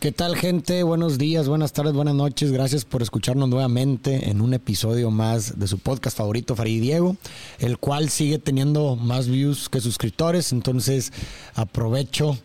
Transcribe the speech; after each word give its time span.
¿Qué 0.00 0.12
tal 0.12 0.34
gente? 0.34 0.82
Buenos 0.82 1.18
días, 1.18 1.46
buenas 1.46 1.74
tardes, 1.74 1.92
buenas 1.92 2.14
noches. 2.14 2.52
Gracias 2.52 2.86
por 2.86 3.02
escucharnos 3.02 3.50
nuevamente 3.50 4.30
en 4.30 4.40
un 4.40 4.54
episodio 4.54 5.10
más 5.10 5.58
de 5.58 5.68
su 5.68 5.78
podcast 5.78 6.16
favorito, 6.16 6.56
Farid 6.56 6.80
Diego, 6.80 7.18
el 7.58 7.76
cual 7.76 8.08
sigue 8.08 8.38
teniendo 8.38 8.96
más 8.96 9.28
views 9.28 9.68
que 9.68 9.78
suscriptores. 9.82 10.52
Entonces 10.52 11.12
aprovecho 11.54 12.38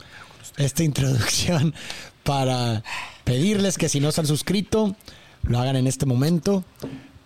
esta 0.58 0.84
introducción 0.84 1.74
para 2.24 2.84
pedirles 3.24 3.78
que 3.78 3.88
si 3.88 4.02
no 4.02 4.12
se 4.12 4.20
han 4.20 4.28
suscrito, 4.28 4.94
lo 5.44 5.58
hagan 5.58 5.78
en 5.78 5.88
este 5.88 6.06
momento 6.06 6.66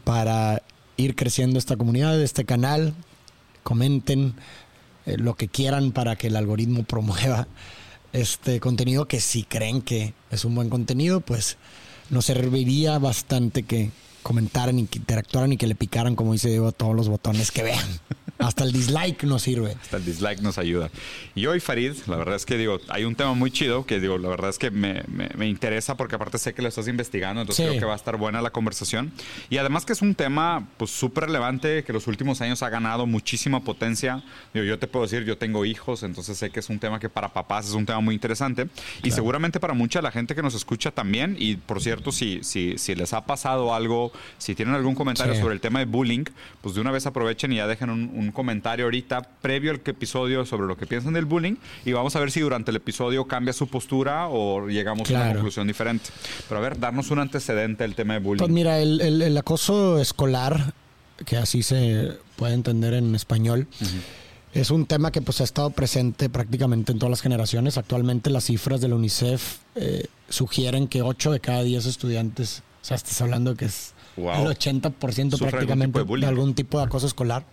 para 0.03 0.61
ir 0.95 1.15
creciendo 1.15 1.57
esta 1.57 1.75
comunidad, 1.75 2.21
este 2.21 2.45
canal. 2.45 2.93
Comenten 3.63 4.35
eh, 5.07 5.17
lo 5.17 5.33
que 5.33 5.47
quieran 5.47 5.91
para 5.91 6.15
que 6.17 6.27
el 6.27 6.35
algoritmo 6.35 6.83
promueva 6.87 7.47
este 8.13 8.59
contenido 8.59 9.07
que 9.07 9.19
si 9.19 9.43
creen 9.43 9.81
que 9.81 10.13
es 10.31 10.45
un 10.45 10.55
buen 10.55 10.69
contenido, 10.69 11.21
pues 11.21 11.57
nos 12.09 12.25
serviría 12.25 12.97
bastante 12.99 13.63
que 13.63 13.91
comentaran 14.23 14.79
y 14.79 14.87
que 14.87 14.99
interactuaran 14.99 15.53
y 15.53 15.57
que 15.57 15.67
le 15.67 15.75
picaran, 15.75 16.15
como 16.15 16.33
dice 16.33 16.49
Diego, 16.49 16.71
todos 16.71 16.95
los 16.95 17.07
botones 17.09 17.51
que 17.51 17.63
vean. 17.63 17.87
Hasta 18.39 18.63
el 18.63 18.71
dislike 18.71 19.23
nos 19.25 19.41
sirve. 19.41 19.75
Hasta 19.81 19.97
el 19.97 20.05
dislike 20.05 20.39
nos 20.39 20.57
ayuda. 20.57 20.89
Y 21.35 21.45
hoy, 21.45 21.59
Farid, 21.59 21.93
la 22.07 22.15
verdad 22.15 22.35
es 22.35 22.45
que 22.45 22.57
digo, 22.57 22.79
hay 22.87 23.03
un 23.03 23.13
tema 23.15 23.33
muy 23.33 23.51
chido 23.51 23.85
que 23.85 23.99
digo, 23.99 24.17
la 24.17 24.29
verdad 24.29 24.49
es 24.49 24.57
que 24.57 24.71
me, 24.71 25.03
me, 25.35 25.47
interesa 25.49 25.97
porque 25.97 26.15
aparte 26.15 26.37
sé 26.37 26.53
que 26.53 26.61
lo 26.61 26.69
estás 26.69 26.87
investigando, 26.87 27.41
entonces 27.41 27.67
creo 27.67 27.79
que 27.79 27.85
va 27.85 27.93
a 27.93 27.97
estar 27.97 28.15
buena 28.15 28.41
la 28.41 28.51
conversación. 28.51 29.11
Y 29.49 29.57
además 29.57 29.85
que 29.85 29.91
es 29.91 30.01
un 30.01 30.15
tema 30.15 30.65
pues 30.77 30.89
súper 30.89 31.25
relevante 31.25 31.83
que 31.83 31.91
los 31.91 32.07
últimos 32.07 32.39
años 32.39 32.63
ha 32.63 32.69
ganado 32.69 33.05
muchísima 33.05 33.59
potencia. 33.59 34.23
Digo, 34.53 34.65
yo 34.65 34.79
te 34.79 34.87
puedo 34.87 35.05
decir, 35.05 35.25
yo 35.25 35.37
tengo 35.37 35.65
hijos, 35.65 36.03
entonces 36.03 36.37
sé 36.37 36.49
que 36.49 36.61
es 36.61 36.69
un 36.69 36.79
tema 36.79 36.97
que 36.97 37.09
para 37.09 37.33
papás 37.33 37.67
es 37.67 37.73
un 37.73 37.85
tema 37.85 37.99
muy 37.99 38.15
interesante. 38.15 38.69
Y 39.03 39.11
seguramente 39.11 39.59
para 39.59 39.73
mucha 39.73 40.01
la 40.01 40.11
gente 40.11 40.33
que 40.33 40.41
nos 40.41 40.55
escucha 40.55 40.91
también. 40.91 41.35
Y 41.37 41.57
por 41.57 41.81
cierto, 41.81 42.13
si, 42.13 42.39
si, 42.43 42.77
si 42.77 42.95
les 42.95 43.11
ha 43.11 43.25
pasado 43.25 43.73
algo, 43.73 44.13
si 44.37 44.55
tienen 44.55 44.75
algún 44.75 44.95
comentario 44.95 45.35
sobre 45.35 45.55
el 45.55 45.59
tema 45.59 45.79
de 45.79 45.85
bullying, 45.85 46.23
pues 46.61 46.75
de 46.75 46.79
una 46.79 46.91
vez 46.91 47.05
aprovechen 47.05 47.51
y 47.51 47.57
ya 47.57 47.67
dejen 47.67 47.89
un 47.89 48.28
comentario 48.31 48.85
ahorita 48.85 49.21
previo 49.41 49.71
al 49.71 49.81
episodio 49.83 50.45
sobre 50.45 50.67
lo 50.67 50.77
que 50.77 50.85
piensan 50.85 51.13
del 51.13 51.25
bullying 51.25 51.55
y 51.85 51.91
vamos 51.91 52.15
a 52.15 52.19
ver 52.19 52.31
si 52.31 52.41
durante 52.41 52.71
el 52.71 52.77
episodio 52.77 53.25
cambia 53.25 53.53
su 53.53 53.67
postura 53.67 54.27
o 54.27 54.67
llegamos 54.67 55.09
a 55.09 55.13
una 55.13 55.33
conclusión 55.33 55.67
diferente. 55.67 56.09
Pero 56.47 56.59
a 56.59 56.63
ver, 56.63 56.79
darnos 56.79 57.11
un 57.11 57.19
antecedente 57.19 57.83
del 57.83 57.95
tema 57.95 58.13
de 58.13 58.19
bullying. 58.19 58.39
Pues 58.39 58.51
mira, 58.51 58.79
el, 58.79 59.37
acoso 59.37 59.99
escolar, 59.99 60.73
que 61.25 61.37
así 61.37 61.63
se 61.63 62.17
puede 62.35 62.53
entender 62.53 62.93
en 62.93 63.15
español, 63.15 63.67
es 64.53 64.71
un 64.71 64.85
tema 64.85 65.11
que 65.11 65.21
pues 65.21 65.41
ha 65.41 65.43
estado 65.43 65.69
presente 65.69 66.29
prácticamente 66.29 66.91
en 66.91 66.99
todas 66.99 67.11
las 67.11 67.21
generaciones. 67.21 67.77
Actualmente 67.77 68.29
las 68.29 68.45
cifras 68.45 68.81
de 68.81 68.87
la 68.87 68.95
UNICEF 68.95 69.57
eh, 69.75 70.05
sugieren 70.27 70.87
que 70.87 71.01
8 71.01 71.31
de 71.31 71.39
cada 71.39 71.63
10 71.63 71.85
estudiantes, 71.85 72.63
o 72.81 72.85
sea, 72.85 72.97
estás 72.97 73.21
hablando 73.21 73.55
que 73.55 73.65
es 73.65 73.93
el 74.17 74.23
80% 74.23 75.37
prácticamente 75.37 76.03
de 76.03 76.25
algún 76.25 76.55
tipo 76.55 76.79
de 76.79 76.85
acoso 76.85 77.07
escolar. 77.07 77.45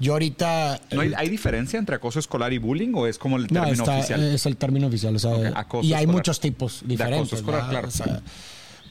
Yo 0.00 0.12
ahorita. 0.12 0.80
hay, 1.16 1.28
diferencia 1.28 1.78
entre 1.78 1.96
acoso 1.96 2.18
escolar 2.18 2.52
y 2.52 2.58
bullying 2.58 2.92
o 2.94 3.06
es 3.06 3.18
como 3.18 3.36
el 3.36 3.48
término 3.48 3.84
no, 3.84 3.92
oficial? 3.92 4.22
Es 4.22 4.46
el 4.46 4.56
término 4.56 4.86
oficial. 4.86 5.16
O 5.16 5.18
sea, 5.18 5.66
y 5.82 5.92
hay 5.92 6.06
muchos 6.06 6.40
tipos 6.40 6.82
diferentes. 6.84 7.20
acoso 7.20 7.36
escolar, 7.36 7.68
claro. 7.68 7.88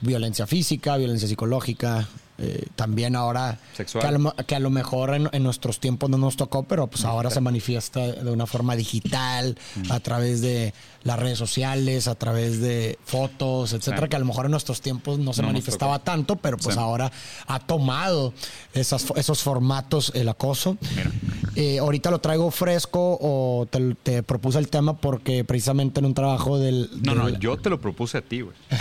violencia 0.01 0.45
física, 0.45 0.97
violencia 0.97 1.27
psicológica, 1.27 2.07
eh, 2.39 2.65
también 2.75 3.15
ahora 3.15 3.59
que 3.75 4.55
a, 4.55 4.59
lo, 4.59 4.69
mejor 4.69 5.15
en, 5.15 5.43
nuestros 5.43 5.79
tiempos 5.79 6.09
no 6.09 6.17
nos 6.17 6.37
tocó, 6.37 6.63
pero 6.63 6.87
pues 6.87 7.03
ahora 7.05 7.29
se 7.29 7.41
manifiesta 7.41 7.99
de 7.99 8.31
una 8.31 8.45
forma 8.45 8.75
digital, 8.75 9.57
a 9.89 9.99
través 9.99 10.41
de 10.41 10.73
las 11.03 11.17
redes 11.17 11.37
sociales, 11.37 12.07
a 12.07 12.15
través 12.15 12.59
de 12.61 12.99
fotos, 13.05 13.73
etcétera, 13.73 14.07
que 14.07 14.15
a 14.15 14.19
lo 14.19 14.25
mejor 14.25 14.45
en 14.45 14.51
nuestros 14.51 14.81
tiempos 14.81 15.17
no 15.19 15.33
se 15.33 15.41
manifestaba 15.41 15.99
tanto, 15.99 16.35
pero 16.35 16.57
pues 16.57 16.77
ahora 16.77 17.11
ha 17.47 17.59
tomado 17.59 18.33
esas, 18.73 19.05
esos 19.15 19.41
formatos 19.41 20.11
el 20.13 20.29
acoso. 20.29 20.77
Eh, 21.55 21.79
ahorita 21.79 22.11
lo 22.11 22.19
traigo 22.19 22.51
fresco 22.51 23.17
o 23.19 23.67
te, 24.03 24.21
propuse 24.21 24.59
el 24.59 24.69
tema 24.69 24.97
porque 24.97 25.43
precisamente 25.43 25.99
en 25.99 26.05
un 26.05 26.13
trabajo 26.13 26.59
del... 26.59 26.89
No, 27.01 27.15
no, 27.15 27.29
yo 27.29 27.57
te 27.57 27.69
lo 27.69 27.81
propuse 27.81 28.19
a 28.19 28.21
ti, 28.21 28.41
güey. 28.41 28.55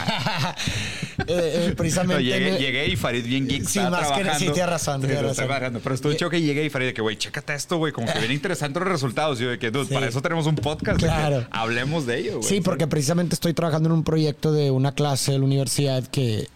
Eh, 1.28 1.75
precisamente... 1.77 2.22
llegué, 2.22 2.87
y 2.89 2.95
Farid 2.95 3.25
bien 3.25 3.46
Sí, 3.67 3.81
más 3.81 4.12
que 4.12 4.25
sí, 4.39 4.45
tienes 4.53 4.69
razón. 4.69 5.03
Pero 5.03 5.95
estuve 5.95 6.15
hecho 6.15 6.31
que 6.31 6.41
llegué 6.41 6.65
y 6.65 6.71
Farid 6.71 6.87
de 6.87 6.95
que, 6.95 7.03
güey, 7.03 7.17
chécate 7.17 7.55
esto, 7.55 7.79
güey, 7.79 7.93
como 7.93 8.12
que 8.12 8.19
viene 8.19 8.34
interesante 8.34 8.79
los 8.81 8.89
resultados. 8.89 9.41
Y 9.41 9.45
yo 9.45 9.51
de 9.51 9.59
que, 9.59 9.71
dude, 9.71 9.93
para 9.93 10.09
eso 10.09 10.23
tenemos 10.23 10.47
un 10.47 10.57
podcast. 10.57 10.99
Claro. 10.99 11.47
hablemos 11.51 12.07
de 12.07 12.19
ello, 12.19 12.39
güey. 12.39 12.49
Sí, 12.49 12.61
porque 12.61 12.87
precisamente 12.87 13.34
estoy 13.34 13.55
trabajando 13.55 13.89
en 13.89 13.95
un 13.95 14.05
proyecto 14.05 14.53
de 14.53 14.71
una 14.71 14.93
clase 14.93 15.33
de 15.33 15.39
la 15.39 15.45
universidad 15.45 16.05
que 16.07 16.49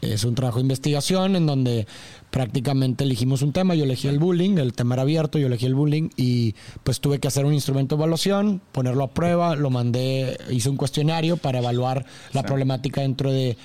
es 0.00 0.24
un 0.24 0.34
trabajo 0.34 0.58
de 0.58 0.62
investigación 0.62 1.34
en 1.36 1.46
donde 1.46 1.86
prácticamente 2.30 3.04
elegimos 3.04 3.42
un 3.42 3.52
tema, 3.52 3.74
yo 3.74 3.84
elegí 3.84 4.06
el 4.06 4.18
bullying, 4.18 4.58
el 4.58 4.72
tema 4.72 4.94
era 4.94 5.02
abierto, 5.02 5.38
yo 5.38 5.46
elegí 5.46 5.66
el 5.66 5.74
bullying 5.74 6.10
y 6.16 6.54
pues 6.84 7.00
tuve 7.00 7.18
que 7.18 7.28
hacer 7.28 7.44
un 7.44 7.54
instrumento 7.54 7.96
de 7.96 8.00
evaluación, 8.00 8.60
ponerlo 8.72 9.04
a 9.04 9.10
prueba, 9.10 9.56
lo 9.56 9.70
mandé, 9.70 10.38
hice 10.50 10.68
un 10.68 10.76
cuestionario 10.76 11.36
para 11.36 11.58
evaluar 11.58 12.04
la 12.32 12.42
problemática 12.42 13.00
dentro 13.00 13.32
de 13.32 13.56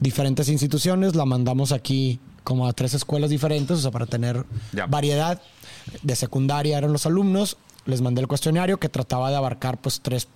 diferentes 0.00 0.48
instituciones, 0.48 1.14
la 1.14 1.24
mandamos 1.24 1.72
aquí 1.72 2.20
como 2.44 2.66
a 2.66 2.72
tres 2.72 2.94
escuelas 2.94 3.30
diferentes, 3.30 3.78
o 3.78 3.80
sea, 3.80 3.90
para 3.90 4.06
tener 4.06 4.44
variedad. 4.88 5.40
De 6.02 6.16
secundaria 6.16 6.78
eran 6.78 6.92
los 6.92 7.06
alumnos, 7.06 7.56
les 7.84 8.00
mandé 8.00 8.20
el 8.20 8.28
cuestionario 8.28 8.78
que 8.78 8.88
trataba 8.88 9.30
de 9.30 9.36
abarcar 9.36 9.78
pues 9.78 10.00
tres, 10.00 10.28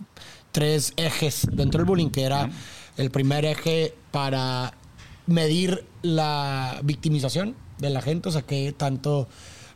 tres 0.50 0.92
ejes 0.96 1.46
dentro 1.52 1.78
del 1.78 1.86
bullying, 1.86 2.10
que 2.10 2.22
era 2.22 2.50
el 2.96 3.10
primer 3.10 3.44
eje 3.44 3.94
para 4.10 4.74
medir 5.26 5.84
la 6.02 6.80
victimización 6.82 7.54
de 7.78 7.90
la 7.90 8.02
gente, 8.02 8.28
o 8.28 8.32
sea, 8.32 8.42
que 8.42 8.72
tanto 8.72 9.28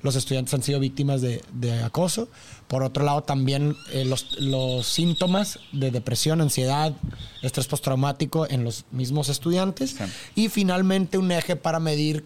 los 0.07 0.17
estudiantes 0.17 0.55
han 0.55 0.63
sido 0.63 0.81
víctimas 0.81 1.21
de, 1.21 1.43
acoso. 1.85 2.29
Por 2.69 2.83
otro 2.83 3.05
lado, 3.05 3.23
también 3.23 3.77
eh, 3.93 4.05
los, 4.05 4.41
los, 4.41 4.87
síntomas 4.87 5.59
de 5.73 5.91
depresión, 5.91 6.41
ansiedad, 6.41 6.95
estrés 7.43 7.67
postraumático 7.67 8.49
en 8.49 8.65
los 8.65 8.85
mismos 8.91 9.29
estudiantes. 9.29 9.97
Y 10.35 10.49
finalmente 10.49 11.19
un 11.19 11.31
eje 11.31 11.57
para 11.57 11.81
medir 11.81 12.25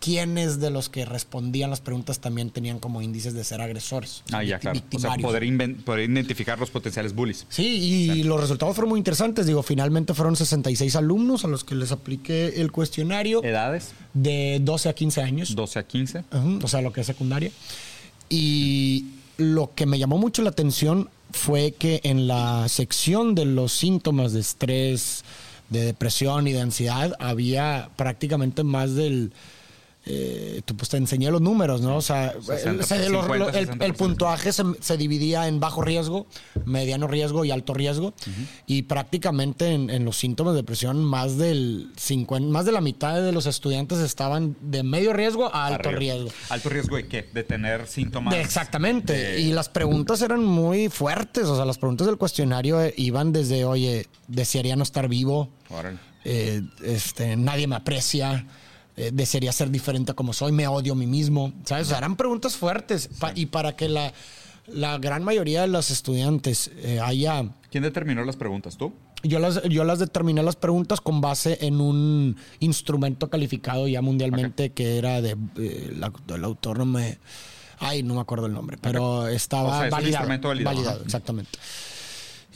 quiénes 0.00 0.60
de 0.60 0.70
los 0.70 0.88
que 0.88 1.04
respondían 1.04 1.70
las 1.70 1.80
preguntas 1.80 2.20
también 2.20 2.50
tenían 2.50 2.78
como 2.78 3.02
índices 3.02 3.34
de 3.34 3.44
ser 3.44 3.60
agresores. 3.60 4.22
Ah, 4.32 4.42
ya, 4.42 4.58
claro. 4.58 4.80
O 4.94 4.98
sea, 4.98 5.14
poder, 5.16 5.44
identificar 5.44 6.58
los 6.58 6.70
potenciales 6.70 7.14
bullies. 7.14 7.46
Sí, 7.48 7.66
y 7.66 8.22
los 8.22 8.40
resultados 8.40 8.74
fueron 8.74 8.90
muy 8.90 8.98
interesantes. 8.98 9.46
Digo, 9.46 9.62
finalmente 9.62 10.14
fueron 10.14 10.36
66 10.36 10.96
alumnos 10.96 11.44
a 11.44 11.48
los 11.48 11.64
que 11.64 11.74
les 11.74 11.92
apliqué 11.92 12.60
el 12.60 12.72
cuestionario. 12.72 13.42
¿Edades? 13.42 13.92
De 14.14 14.60
12 14.62 14.88
a 14.88 14.92
15 14.94 15.22
años. 15.22 15.54
12 15.54 15.78
a 15.78 15.82
15. 15.86 16.24
o 16.62 16.68
sea, 16.68 16.80
lo 16.82 16.92
que 16.92 17.00
es 17.00 17.06
secundaria. 17.06 17.50
Y 18.28 19.06
lo 19.36 19.72
que 19.74 19.86
me 19.86 19.98
llamó 19.98 20.18
mucho 20.18 20.42
la 20.42 20.50
atención 20.50 21.10
fue 21.30 21.72
que 21.72 22.00
en 22.04 22.26
la 22.26 22.68
sección 22.68 23.34
de 23.34 23.44
los 23.44 23.72
síntomas 23.72 24.32
de 24.32 24.40
estrés, 24.40 25.24
de 25.68 25.84
depresión 25.84 26.46
y 26.46 26.52
de 26.52 26.60
ansiedad 26.60 27.14
había 27.18 27.90
prácticamente 27.96 28.62
más 28.62 28.94
del 28.94 29.32
eh, 30.08 30.62
pues 30.76 30.88
te 30.88 30.98
enseñé 30.98 31.32
los 31.32 31.40
números, 31.40 31.80
¿no? 31.80 31.96
O 31.96 32.00
sea, 32.00 32.32
el, 33.80 33.94
puntuaje 33.94 34.52
se, 34.52 34.96
dividía 34.96 35.48
en 35.48 35.58
bajo 35.58 35.82
riesgo, 35.82 36.28
mediano 36.64 37.08
riesgo 37.08 37.44
y 37.44 37.50
alto 37.50 37.74
riesgo. 37.74 38.14
Y 38.66 38.82
prácticamente 38.82 39.72
en, 39.72 40.04
los 40.04 40.16
síntomas 40.16 40.54
de 40.54 40.60
depresión, 40.60 41.02
más 41.04 41.38
del 41.38 41.90
50, 41.96 42.48
más 42.48 42.64
de 42.66 42.72
la 42.72 42.80
mitad 42.80 43.20
de 43.20 43.32
los 43.32 43.46
estudiantes 43.46 43.98
estaban 43.98 44.56
de 44.60 44.84
medio 44.84 45.12
riesgo 45.12 45.52
a 45.52 45.66
alto 45.66 45.90
riesgo. 45.90 46.30
¿Alto 46.50 46.68
riesgo 46.68 46.96
de 46.96 47.08
qué? 47.08 47.28
De 47.34 47.42
tener 47.42 47.88
síntomas. 47.88 48.32
exactamente. 48.36 49.40
Y 49.40 49.52
las 49.52 49.68
preguntas 49.68 50.22
eran 50.22 50.44
muy 50.44 50.88
fuertes. 50.88 51.46
O 51.46 51.56
sea, 51.56 51.64
las 51.64 51.78
preguntas 51.78 52.06
del 52.06 52.16
cuestionario 52.16 52.80
eh, 52.80 52.94
iban 52.96 53.32
desde, 53.32 53.64
oye, 53.64 54.06
desearía 54.28 54.76
no 54.76 54.84
estar 54.84 55.08
vivo. 55.08 55.50
Eh, 56.24 56.62
este, 56.84 57.36
nadie 57.36 57.66
me 57.66 57.74
aprecia 57.74 58.46
eh, 58.96 59.10
desearía 59.12 59.52
ser 59.52 59.70
diferente 59.70 60.12
a 60.12 60.14
como 60.14 60.32
soy, 60.32 60.52
me 60.52 60.66
odio 60.66 60.94
a 60.94 60.96
mí 60.96 61.06
mismo, 61.06 61.52
¿sabes? 61.64 61.88
O 61.88 61.90
sea, 61.90 61.98
eran 61.98 62.16
preguntas 62.16 62.56
fuertes 62.56 63.10
y 63.34 63.46
para 63.46 63.76
que 63.76 63.90
la, 63.90 64.14
la, 64.68 64.96
gran 64.96 65.22
mayoría 65.22 65.60
de 65.60 65.68
los 65.68 65.90
estudiantes 65.90 66.70
eh, 66.78 66.98
haya... 66.98 67.44
¿Quién 67.70 67.82
determinó 67.82 68.24
las 68.24 68.36
preguntas? 68.36 68.78
¿Tú? 68.78 68.94
Yo 69.22 69.38
las, 69.38 69.62
yo 69.64 69.84
las 69.84 69.98
determiné 69.98 70.42
las 70.42 70.56
preguntas 70.56 71.02
con 71.02 71.20
base 71.20 71.58
en 71.60 71.82
un 71.82 72.36
instrumento 72.60 73.28
calificado 73.28 73.86
ya 73.86 74.00
mundialmente 74.00 74.70
que 74.70 74.96
era 74.96 75.20
de... 75.20 75.36
Eh, 75.58 75.94
el 76.28 76.44
autor 76.44 76.78
no 76.78 76.86
me... 76.86 77.18
Ay, 77.78 78.02
no 78.02 78.14
me 78.14 78.22
acuerdo 78.22 78.46
el 78.46 78.54
nombre, 78.54 78.78
pero 78.80 79.28
estaba 79.28 79.90
validado, 79.90 80.26
validado. 80.64 81.02
exactamente. 81.04 81.58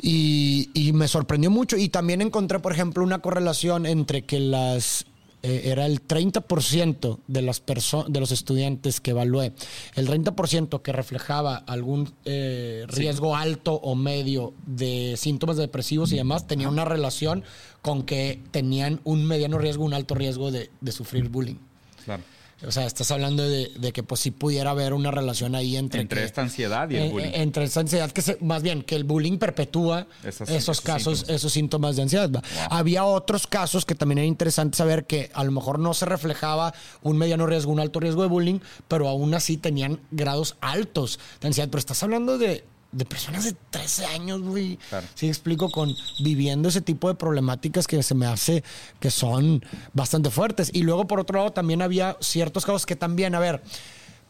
Y, 0.00 0.70
y, 0.72 0.94
me 0.94 1.08
sorprendió 1.08 1.50
mucho. 1.50 1.76
Y 1.76 1.90
también 1.90 2.22
encontré, 2.22 2.58
por 2.60 2.72
ejemplo, 2.72 3.04
una 3.04 3.18
correlación 3.18 3.84
entre 3.84 4.22
que 4.22 4.40
las 4.40 5.04
eh, 5.42 5.62
era 5.64 5.86
el 5.86 6.06
30% 6.06 7.18
de, 7.26 7.42
las 7.42 7.62
de 7.66 8.20
los 8.20 8.32
estudiantes 8.32 9.00
que 9.00 9.12
evalué, 9.12 9.52
el 9.94 10.08
30% 10.08 10.82
que 10.82 10.92
reflejaba 10.92 11.56
algún 11.56 12.12
eh, 12.24 12.84
riesgo 12.88 13.36
alto 13.36 13.74
o 13.74 13.94
medio 13.94 14.52
de 14.66 15.14
síntomas 15.16 15.56
depresivos 15.56 16.12
y 16.12 16.16
demás, 16.16 16.46
tenía 16.46 16.68
una 16.68 16.84
relación 16.84 17.44
con 17.82 18.02
que 18.02 18.42
tenían 18.50 19.00
un 19.04 19.26
mediano 19.26 19.58
riesgo, 19.58 19.84
un 19.84 19.94
alto 19.94 20.14
riesgo 20.14 20.50
de, 20.50 20.70
de 20.80 20.92
sufrir 20.92 21.28
bullying. 21.28 21.56
Claro. 22.04 22.22
O 22.66 22.70
sea, 22.70 22.86
estás 22.86 23.10
hablando 23.10 23.42
de, 23.42 23.92
que 23.92 24.02
pues 24.02 24.20
sí 24.20 24.30
pudiera 24.30 24.70
haber 24.70 24.92
una 24.92 25.10
relación 25.10 25.54
ahí 25.54 25.76
entre... 25.76 26.00
Entre 26.00 26.24
esta 26.24 26.42
ansiedad 26.42 26.88
y 26.90 26.96
el 26.96 27.10
bullying. 27.10 27.30
entre 27.32 27.64
esta 27.64 27.80
ansiedad, 27.80 28.10
que 28.10 28.36
más 28.40 28.62
bien, 28.62 28.82
que 28.82 28.96
el 28.96 29.04
bullying 29.04 29.38
perpetúa 29.38 30.06
esos, 30.24 30.80
casos, 30.80 31.26
esos 31.28 31.52
síntomas 31.52 31.96
de 31.96 32.02
ansiedad. 32.02 32.30
Había 32.70 33.04
otros 33.04 33.46
casos 33.46 33.84
que 33.84 33.94
también 33.94 34.18
era 34.18 34.26
interesante 34.26 34.76
saber 34.76 35.06
que 35.06 35.30
a 35.32 35.44
lo 35.44 35.52
mejor 35.52 35.78
no 35.78 35.94
se 35.94 36.04
reflejaba 36.06 36.74
un 37.02 37.16
mediano 37.16 37.46
riesgo, 37.46 37.72
un 37.72 37.80
alto 37.80 38.00
riesgo 38.00 38.22
de 38.22 38.28
bullying, 38.28 38.60
pero 38.88 39.08
aún 39.08 39.32
así 39.34 39.56
tenían 39.56 40.00
grados 40.10 40.56
altos 40.60 41.18
de 41.40 41.48
ansiedad. 41.48 41.68
Pero 41.70 41.78
estás 41.78 42.02
hablando 42.02 42.36
de 42.36 42.64
de 42.92 43.04
personas 43.04 43.44
de 43.44 43.54
13 43.70 44.06
años, 44.06 44.40
güey. 44.42 44.78
Sí, 45.14 45.28
explico, 45.28 45.70
con 45.70 45.94
viviendo 46.18 46.68
ese 46.68 46.80
tipo 46.80 47.08
de 47.08 47.14
problemáticas 47.14 47.86
que 47.86 48.02
se 48.02 48.14
me 48.14 48.26
hace 48.26 48.64
que 48.98 49.10
son 49.10 49.64
bastante 49.92 50.30
fuertes. 50.30 50.70
Y 50.72 50.82
luego, 50.82 51.06
por 51.06 51.20
otro 51.20 51.38
lado, 51.38 51.52
también 51.52 51.82
había 51.82 52.16
ciertos 52.20 52.64
casos 52.64 52.86
que 52.86 52.96
también, 52.96 53.34
a 53.34 53.38
ver, 53.38 53.62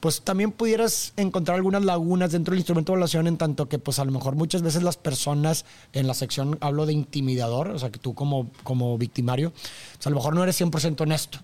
pues 0.00 0.22
también 0.22 0.50
pudieras 0.50 1.12
encontrar 1.16 1.56
algunas 1.56 1.84
lagunas 1.84 2.32
dentro 2.32 2.52
del 2.52 2.60
instrumento 2.60 2.92
de 2.92 2.94
evaluación 2.94 3.26
en 3.26 3.36
tanto 3.36 3.68
que 3.68 3.78
pues 3.78 3.98
a 3.98 4.04
lo 4.04 4.12
mejor 4.12 4.34
muchas 4.34 4.62
veces 4.62 4.82
las 4.82 4.96
personas 4.96 5.66
en 5.92 6.06
la 6.06 6.14
sección 6.14 6.56
hablo 6.62 6.86
de 6.86 6.94
intimidador, 6.94 7.68
o 7.68 7.78
sea 7.78 7.90
que 7.90 7.98
tú 7.98 8.14
como, 8.14 8.50
como 8.64 8.96
victimario, 8.96 9.52
pues 9.52 10.06
a 10.06 10.10
lo 10.10 10.16
mejor 10.16 10.34
no 10.34 10.42
eres 10.42 10.58
100% 10.60 11.02
honesto. 11.02 11.38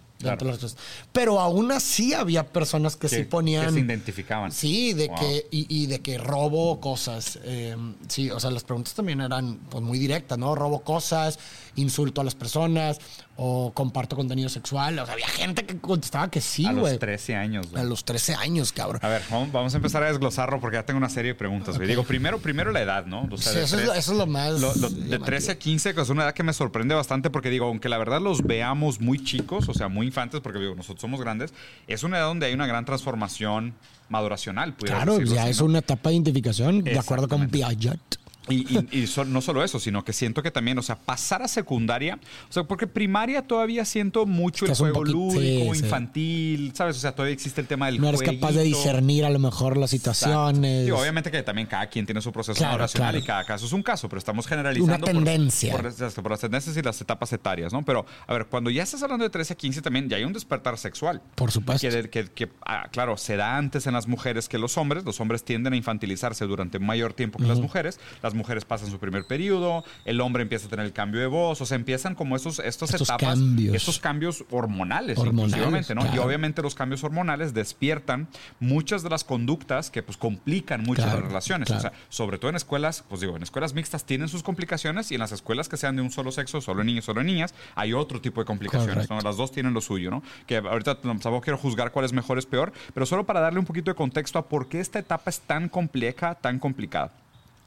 Pero 1.12 1.40
aún 1.40 1.72
así 1.72 2.14
había 2.14 2.46
personas 2.46 2.96
que, 2.96 3.08
sí 3.08 3.24
ponían. 3.24 3.66
Que 3.66 3.72
se 3.72 3.80
identificaban. 3.80 4.52
Sí, 4.52 4.92
de 4.92 5.08
que, 5.08 5.46
y, 5.50 5.86
de 5.86 6.00
que 6.00 6.18
robo 6.18 6.80
cosas. 6.80 7.38
Eh, 7.44 7.76
sí, 8.08 8.30
o 8.30 8.40
sea, 8.40 8.50
las 8.50 8.64
preguntas 8.64 8.94
también 8.94 9.20
eran 9.20 9.58
pues, 9.70 9.82
muy 9.82 9.98
directas, 9.98 10.38
¿no? 10.38 10.54
Robo 10.54 10.80
cosas, 10.80 11.38
insulto 11.76 12.20
a 12.20 12.24
las 12.24 12.34
personas, 12.34 12.98
o 13.36 13.70
comparto 13.72 14.16
contenido 14.16 14.48
sexual. 14.48 14.98
O 14.98 15.04
sea, 15.04 15.14
había 15.14 15.28
gente 15.28 15.64
que 15.64 15.78
contestaba 15.78 16.30
que 16.30 16.40
sí, 16.40 16.64
güey. 16.64 16.86
A 16.86 16.90
los 16.90 16.98
13 16.98 17.36
años, 17.36 17.70
güey. 17.70 17.82
A 17.82 17.84
los 17.84 18.04
13 18.04 18.34
años, 18.34 18.72
cabrón. 18.72 19.00
A 19.02 19.08
ver, 19.08 19.22
vamos 19.30 19.74
a 19.74 19.76
empezar 19.76 20.02
a 20.02 20.08
desglosarlo 20.08 20.60
porque 20.60 20.76
ya 20.76 20.84
tengo 20.84 20.98
una 20.98 21.10
serie 21.10 21.32
de 21.32 21.34
preguntas, 21.34 21.76
güey. 21.76 21.88
Digo, 21.88 22.04
primero, 22.04 22.38
primero 22.38 22.72
la 22.72 22.80
edad, 22.80 23.06
¿no? 23.06 23.28
sí, 23.36 23.58
eso, 23.58 23.92
es 23.92 24.08
lo, 24.08 24.26
más. 24.26 24.60
de 24.60 25.18
13 25.18 25.52
a 25.52 25.58
15, 25.58 25.94
que 25.94 26.00
es 26.00 26.08
una 26.08 26.24
edad 26.24 26.34
que 26.34 26.42
me 26.42 26.52
sorprende 26.52 26.94
bastante 26.94 27.30
porque 27.30 27.50
digo, 27.50 27.66
aunque 27.66 27.88
la 27.88 27.98
verdad 27.98 28.20
los 28.20 28.42
veamos 28.42 29.00
muy 29.00 29.22
chicos, 29.22 29.68
o 29.68 29.74
sea, 29.74 29.88
muy 29.88 30.06
infantes, 30.06 30.40
porque 30.40 30.58
digo, 30.58 30.74
nosotros 30.74 31.00
somos 31.00 31.20
grandes, 31.20 31.52
es 31.86 32.02
una 32.02 32.18
edad 32.18 32.26
donde 32.26 32.46
hay 32.46 32.54
una 32.54 32.66
gran 32.66 32.84
transformación 32.84 33.74
maduracional. 34.08 34.74
Claro, 34.76 35.20
ya 35.20 35.48
es 35.48 35.60
una 35.60 35.80
etapa 35.80 36.10
de 36.10 36.16
identificación, 36.16 36.84
de 36.84 36.98
acuerdo 36.98 37.28
con 37.28 37.48
Piaget. 37.48 38.00
Y, 38.48 39.08
no 39.26 39.40
solo 39.40 39.64
eso, 39.64 39.81
sino 39.81 40.04
que 40.04 40.12
siento 40.12 40.43
que 40.43 40.50
también, 40.50 40.78
o 40.78 40.82
sea, 40.82 40.96
pasar 40.96 41.43
a 41.43 41.48
secundaria, 41.48 42.19
o 42.48 42.52
sea, 42.52 42.64
porque 42.64 42.87
primaria 42.87 43.43
todavía 43.43 43.84
siento 43.84 44.26
mucho 44.26 44.66
el 44.66 44.75
juego 44.75 45.04
lúdico, 45.04 45.75
infantil, 45.75 46.72
¿sabes? 46.75 46.96
O 46.96 47.00
sea, 47.00 47.12
todavía 47.12 47.34
existe 47.34 47.60
el 47.60 47.66
tema 47.66 47.87
del 47.87 48.00
No 48.00 48.08
eres 48.08 48.22
capaz 48.22 48.52
de 48.52 48.62
discernir 48.62 49.25
a 49.25 49.31
lo 49.31 49.38
mejor 49.38 49.76
las 49.76 49.90
situaciones. 49.90 50.90
obviamente 50.90 51.31
que 51.31 51.43
también 51.43 51.66
cada 51.66 51.87
quien 51.88 52.06
tiene 52.06 52.20
su 52.20 52.32
proceso 52.32 52.64
racional 52.76 53.16
y 53.16 53.22
cada 53.22 53.44
caso 53.44 53.66
es 53.66 53.72
un 53.72 53.82
caso, 53.82 54.08
pero 54.08 54.19
estamos 54.19 54.46
generalizando. 54.46 54.94
Una 54.94 55.04
tendencia. 55.04 55.72
Por, 55.72 56.31
las 56.31 56.40
tendencias 56.40 56.76
y 56.76 56.82
las 56.82 57.00
etapas 57.00 57.32
etarias, 57.32 57.72
¿no? 57.72 57.84
Pero, 57.84 58.06
a 58.26 58.32
ver, 58.32 58.46
cuando 58.46 58.70
ya 58.70 58.82
estás 58.82 59.02
hablando 59.02 59.25
de 59.25 59.31
13 59.31 59.54
a 59.54 59.56
15 59.56 59.82
también 59.82 60.08
ya 60.08 60.16
hay 60.16 60.25
un 60.25 60.32
despertar 60.32 60.78
sexual. 60.78 61.22
Por 61.34 61.50
supuesto. 61.50 61.88
Que, 62.10 62.28
que, 62.28 62.49
ah, 62.64 62.88
claro, 62.90 63.16
se 63.16 63.37
da 63.37 63.56
antes 63.56 63.87
en 63.87 63.94
las 63.94 64.06
mujeres 64.06 64.49
que 64.49 64.58
los 64.58 64.76
hombres. 64.78 65.04
Los 65.04 65.20
hombres 65.20 65.44
tienden 65.44 65.72
a 65.72 65.76
infantilizarse 65.76 66.44
durante 66.46 66.78
mayor 66.78 67.12
tiempo 67.12 67.38
que 67.38 67.46
las 67.46 67.60
mujeres. 67.60 67.99
Las 68.22 68.34
mujeres 68.36 68.64
pasan 68.64 68.90
su 68.90 68.98
primer 68.98 69.26
periodo, 69.26 69.84
el 70.04 70.20
hombre 70.20 70.42
empieza 70.42 70.66
a 70.66 70.70
tener 70.70 70.86
el 70.86 70.92
cambio 70.92 71.20
de 71.20 71.26
voz, 71.26 71.60
o 71.60 71.66
sea, 71.66 71.76
empiezan 71.76 72.14
como 72.14 72.36
esos, 72.36 72.58
estos 72.60 72.94
etapas, 72.94 73.38
cambios. 73.38 73.74
estos 73.74 73.98
cambios 73.98 74.44
hormonales, 74.50 75.18
hormonales 75.18 75.94
¿no? 75.94 76.14
Y 76.14 76.18
obviamente 76.18 76.62
los 76.62 76.74
cambios 76.74 77.02
hormonales 77.04 77.54
despiertan 77.54 78.28
muchas 78.60 79.02
de 79.02 79.10
las 79.10 79.24
conductas 79.24 79.90
que 79.90 80.02
pues 80.02 80.16
complican 80.16 80.82
mucho 80.82 81.02
las 81.02 81.20
relaciones. 81.20 81.70
O 81.70 81.80
sea, 81.80 81.92
sobre 82.08 82.38
todo 82.38 82.50
en 82.50 82.56
escuelas, 82.56 83.04
pues 83.08 83.20
digo, 83.20 83.36
en 83.36 83.42
escuelas 83.42 83.74
mixtas 83.74 84.04
tienen 84.04 84.28
sus 84.28 84.42
complicaciones 84.42 85.10
y 85.10 85.14
en 85.14 85.20
las 85.20 85.32
escuelas 85.32 85.68
que 85.68 85.76
sean 85.76 85.96
de 85.96 86.02
un 86.02 86.10
solo 86.10 86.32
sexo, 86.32 86.60
solo 86.60 86.84
niños, 86.84 87.04
solo 87.04 87.22
niñas, 87.22 87.54
hay 87.74 87.92
otro 87.92 88.20
tipo 88.20 88.40
de 88.40 88.44
complicaciones. 88.44 89.08
Las 89.22 89.36
dos 89.36 89.52
tienen 89.52 89.74
lo 89.74 89.80
suyo, 89.80 90.10
¿no? 90.10 90.22
Que 90.46 90.58
ahorita 90.58 91.00
tampoco 91.00 91.40
quiero 91.40 91.58
juzgar 91.58 91.90
cuál 91.90 92.04
es 92.04 92.12
mejor, 92.12 92.38
es 92.38 92.46
peor, 92.46 92.72
pero 92.94 93.06
solo 93.06 93.24
para 93.24 93.40
darle 93.40 93.58
un 93.58 93.66
poquito 93.66 93.90
de 93.90 93.94
contexto 93.94 94.38
a 94.38 94.48
por 94.48 94.68
qué 94.68 94.80
esta 94.80 94.98
etapa 94.98 95.30
es 95.30 95.40
tan 95.40 95.68
compleja, 95.68 96.34
tan 96.34 96.58
complicada. 96.58 97.12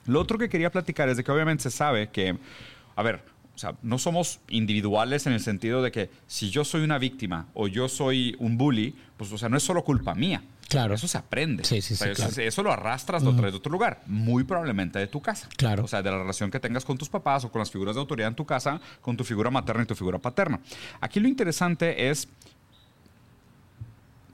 Lo 0.10 0.20
otro 0.20 0.38
que 0.40 0.50
quería 0.50 0.72
platicar 0.72 1.08
es 1.08 1.18
de 1.18 1.24
que 1.24 1.32
obviamente 1.32 1.64
se 1.64 1.72
sabe 1.72 2.10
que, 2.10 2.36
a 2.96 3.04
ver, 3.04 3.22
o 3.54 3.58
sea, 3.60 3.76
no 3.84 4.00
somos 4.00 4.40
individuales 4.48 5.28
en 5.28 5.34
el 5.34 5.40
sentido 5.40 5.84
de 5.84 5.92
que 5.92 6.10
si 6.26 6.50
yo 6.50 6.66
soy 6.66 6.82
una 6.82 6.98
víctima 6.98 7.48
o 7.54 7.68
yo 7.68 7.88
soy 7.88 8.36
un 8.40 8.58
bully, 8.58 8.96
pues, 9.18 9.32
o 9.32 9.38
sea, 9.38 9.50
no 9.50 9.58
es 9.58 9.64
solo 9.64 9.84
culpa 9.84 10.16
mía. 10.16 10.42
Claro. 10.68 10.96
Eso 10.96 11.08
se 11.08 11.18
aprende. 11.18 11.64
Sí, 11.64 11.82
sí, 11.82 11.96
sí. 11.96 12.06
eso, 12.42 12.64
lo 12.64 12.72
arrastras, 12.72 13.22
lo 13.22 13.36
traes 13.36 13.54
de 13.54 13.58
otro 13.58 13.72
lugar, 13.72 14.02
muy 14.08 14.44
probablemente 14.44 14.98
de 14.98 15.08
tu 15.08 15.22
casa. 15.22 15.48
Claro. 15.58 15.84
O 15.84 15.88
sea, 15.88 16.02
de 16.02 16.10
la 16.10 16.18
relación 16.18 16.50
que 16.50 16.60
tengas 16.60 16.86
con 16.86 16.98
tus 16.98 17.10
papás 17.10 17.44
o 17.46 17.52
con 17.52 17.60
las 17.60 17.70
figuras 17.70 17.96
de 17.96 18.02
autoridad 18.02 18.30
en 18.30 18.36
tu 18.36 18.46
casa, 18.46 18.80
con 19.02 19.18
tu 19.18 19.24
figura 19.24 19.52
materna 19.52 19.84
y 19.84 19.86
tu 19.86 19.96
figura 19.96 20.20
paterna. 20.20 20.60
Aquí 21.02 21.20
lo 21.20 21.28
interesante 21.28 22.10
es 22.10 22.28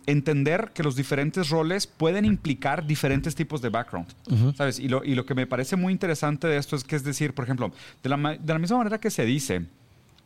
entender 0.05 0.71
que 0.73 0.83
los 0.83 0.95
diferentes 0.95 1.49
roles 1.49 1.87
pueden 1.87 2.25
implicar 2.25 2.85
diferentes 2.85 3.35
tipos 3.35 3.61
de 3.61 3.69
background, 3.69 4.07
¿sabes? 4.55 4.79
Y 4.79 4.87
lo, 4.87 5.03
y 5.03 5.15
lo, 5.15 5.25
que 5.25 5.35
me 5.35 5.47
parece 5.47 5.75
muy 5.75 5.93
interesante 5.93 6.47
de 6.47 6.57
esto 6.57 6.75
es 6.75 6.83
que 6.83 6.95
es 6.95 7.03
decir, 7.03 7.33
por 7.33 7.45
ejemplo, 7.45 7.71
de 8.03 8.09
la, 8.09 8.17
de 8.17 8.53
la 8.53 8.59
misma 8.59 8.77
manera 8.77 8.99
que 8.99 9.09
se 9.09 9.25
dice 9.25 9.65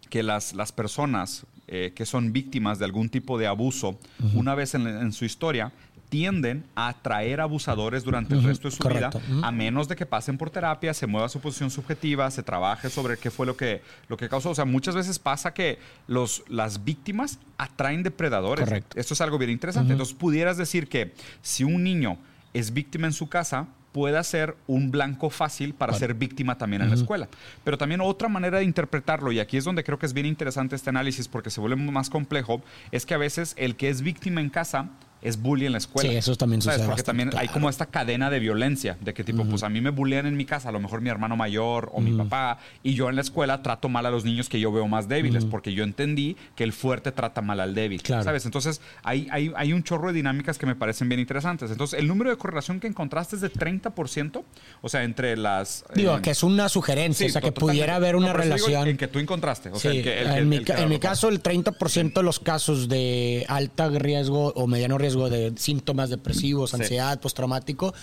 que 0.09 0.23
las, 0.23 0.53
las 0.53 0.71
personas 0.71 1.45
eh, 1.67 1.91
que 1.93 2.05
son 2.05 2.33
víctimas 2.33 2.79
de 2.79 2.85
algún 2.85 3.09
tipo 3.09 3.37
de 3.37 3.45
abuso, 3.45 3.99
una 4.33 4.55
vez 4.55 4.73
en, 4.73 4.87
en, 4.87 5.11
su 5.11 5.23
historia, 5.23 5.71
tienden 6.09 6.65
a 6.75 6.89
atraer 6.89 7.39
abusadores 7.39 8.03
durante 8.03 8.33
el 8.33 8.43
resto 8.43 8.67
de 8.67 8.75
su 8.75 8.87
vida, 8.87 9.11
a 9.43 9.51
menos 9.51 9.87
de 9.87 9.95
que 9.95 10.05
pasen 10.05 10.37
por 10.37 10.49
terapia, 10.49 10.93
se 10.93 11.07
mueva 11.07 11.29
su 11.29 11.39
posición 11.39 11.69
subjetiva, 11.69 12.29
se 12.31 12.43
trabaje 12.43 12.89
sobre 12.89 13.17
qué 13.17 13.29
fue 13.31 13.45
lo 13.45 13.55
que, 13.55 13.81
lo 14.07 14.17
que 14.17 14.27
causó. 14.27 14.49
O 14.49 14.55
sea, 14.55 14.65
muchas 14.65 14.95
veces 14.95 15.19
pasa 15.19 15.53
que 15.53 15.79
los, 16.07 16.43
las 16.47 16.83
víctimas 16.83 17.39
atraen 17.57 18.03
depredadores. 18.03 18.69
Esto 18.95 19.13
es 19.13 19.21
algo 19.21 19.37
bien 19.37 19.51
interesante. 19.51 19.91
Entonces, 19.91 20.15
pudieras 20.15 20.57
decir 20.57 20.89
que 20.89 21.13
si 21.41 21.63
un 21.63 21.83
niño 21.83 22.17
es 22.53 22.73
víctima 22.73 23.07
en 23.07 23.13
su 23.13 23.29
casa, 23.29 23.67
pueda 23.91 24.23
ser 24.23 24.55
un 24.67 24.91
blanco 24.91 25.29
fácil 25.29 25.73
para 25.73 25.93
ser 25.93 26.13
víctima 26.13 26.57
también 26.57 26.81
en 26.81 26.89
la 26.89 26.95
escuela. 26.95 27.27
Pero 27.63 27.77
también 27.77 28.01
otra 28.01 28.29
manera 28.29 28.59
de 28.59 28.63
interpretarlo, 28.63 29.31
y 29.31 29.39
aquí 29.39 29.57
es 29.57 29.63
donde 29.63 29.83
creo 29.83 29.97
que 29.99 30.05
es 30.05 30.13
bien 30.13 30.25
interesante 30.25 30.75
este 30.75 30.89
análisis 30.89 31.27
porque 31.27 31.49
se 31.49 31.59
vuelve 31.59 31.75
más 31.75 32.09
complejo, 32.09 32.61
es 32.91 33.05
que 33.05 33.13
a 33.13 33.17
veces 33.17 33.53
el 33.57 33.75
que 33.75 33.89
es 33.89 34.01
víctima 34.01 34.41
en 34.41 34.49
casa 34.49 34.89
es 35.21 35.41
bullying 35.41 35.67
en 35.67 35.71
la 35.73 35.77
escuela. 35.79 36.09
Sí, 36.09 36.15
eso 36.15 36.35
también 36.35 36.61
sucede. 36.61 36.85
Porque 36.85 37.03
también 37.03 37.31
hay 37.37 37.47
como 37.49 37.69
esta 37.69 37.85
cadena 37.85 38.29
de 38.29 38.39
violencia, 38.39 38.97
de 39.01 39.13
que 39.13 39.23
tipo, 39.23 39.43
pues 39.45 39.63
a 39.63 39.69
mí 39.69 39.81
me 39.81 39.89
bullean 39.89 40.25
en 40.25 40.37
mi 40.37 40.45
casa, 40.45 40.69
a 40.69 40.71
lo 40.71 40.79
mejor 40.79 41.01
mi 41.01 41.09
hermano 41.09 41.35
mayor 41.35 41.89
o 41.93 42.01
mi 42.01 42.11
papá, 42.11 42.59
y 42.83 42.93
yo 42.93 43.09
en 43.09 43.15
la 43.15 43.21
escuela 43.21 43.61
trato 43.61 43.89
mal 43.89 44.05
a 44.05 44.11
los 44.11 44.23
niños 44.23 44.49
que 44.49 44.59
yo 44.59 44.71
veo 44.71 44.87
más 44.87 45.07
débiles, 45.07 45.45
porque 45.45 45.73
yo 45.73 45.83
entendí 45.83 46.37
que 46.55 46.63
el 46.63 46.73
fuerte 46.73 47.11
trata 47.11 47.41
mal 47.41 47.59
al 47.59 47.75
débil. 47.75 48.01
Claro. 48.01 48.23
¿Sabes? 48.23 48.45
Entonces, 48.45 48.81
hay, 49.03 49.27
hay, 49.31 49.51
hay, 49.55 49.73
un 49.73 49.83
chorro 49.83 50.07
de 50.07 50.13
dinámicas 50.13 50.57
que 50.57 50.65
me 50.65 50.75
parecen 50.75 51.09
bien 51.09 51.19
interesantes. 51.19 51.71
Entonces, 51.71 51.99
el 51.99 52.07
número 52.07 52.29
de 52.29 52.37
correlación 52.37 52.79
que 52.79 52.87
encontraste 52.87 53.35
es 53.35 53.41
de 53.41 53.51
30%, 53.51 54.43
o 54.81 54.89
sea, 54.89 55.03
entre 55.03 55.35
las... 55.37 55.83
Digo, 55.93 56.17
eh, 56.17 56.21
que 56.21 56.31
es 56.31 56.43
una 56.43 56.69
sugerencia, 56.69 57.27
o 57.27 57.29
sea, 57.29 57.41
que 57.41 57.51
pudiera 57.51 57.95
haber 57.95 58.15
una 58.15 58.33
relación... 58.33 58.87
en 58.87 58.97
que 58.97 59.07
tú 59.07 59.19
encontraste. 59.19 59.69
O 59.69 59.79
sea, 59.79 59.91
en, 59.91 60.47
mi, 60.47 60.61
en 60.65 60.89
mi 60.89 60.99
caso, 60.99 61.29
el 61.29 61.43
30% 61.43 62.13
de 62.13 62.23
los 62.23 62.39
casos 62.39 62.87
de 62.87 63.45
alta 63.47 63.89
riesgo 63.89 64.53
o 64.55 64.67
mediano 64.67 64.97
riesgo 64.97 65.08
de 65.15 65.53
síntomas 65.57 66.09
depresivos, 66.09 66.73
ansiedad, 66.73 67.19
postraumático, 67.19 67.93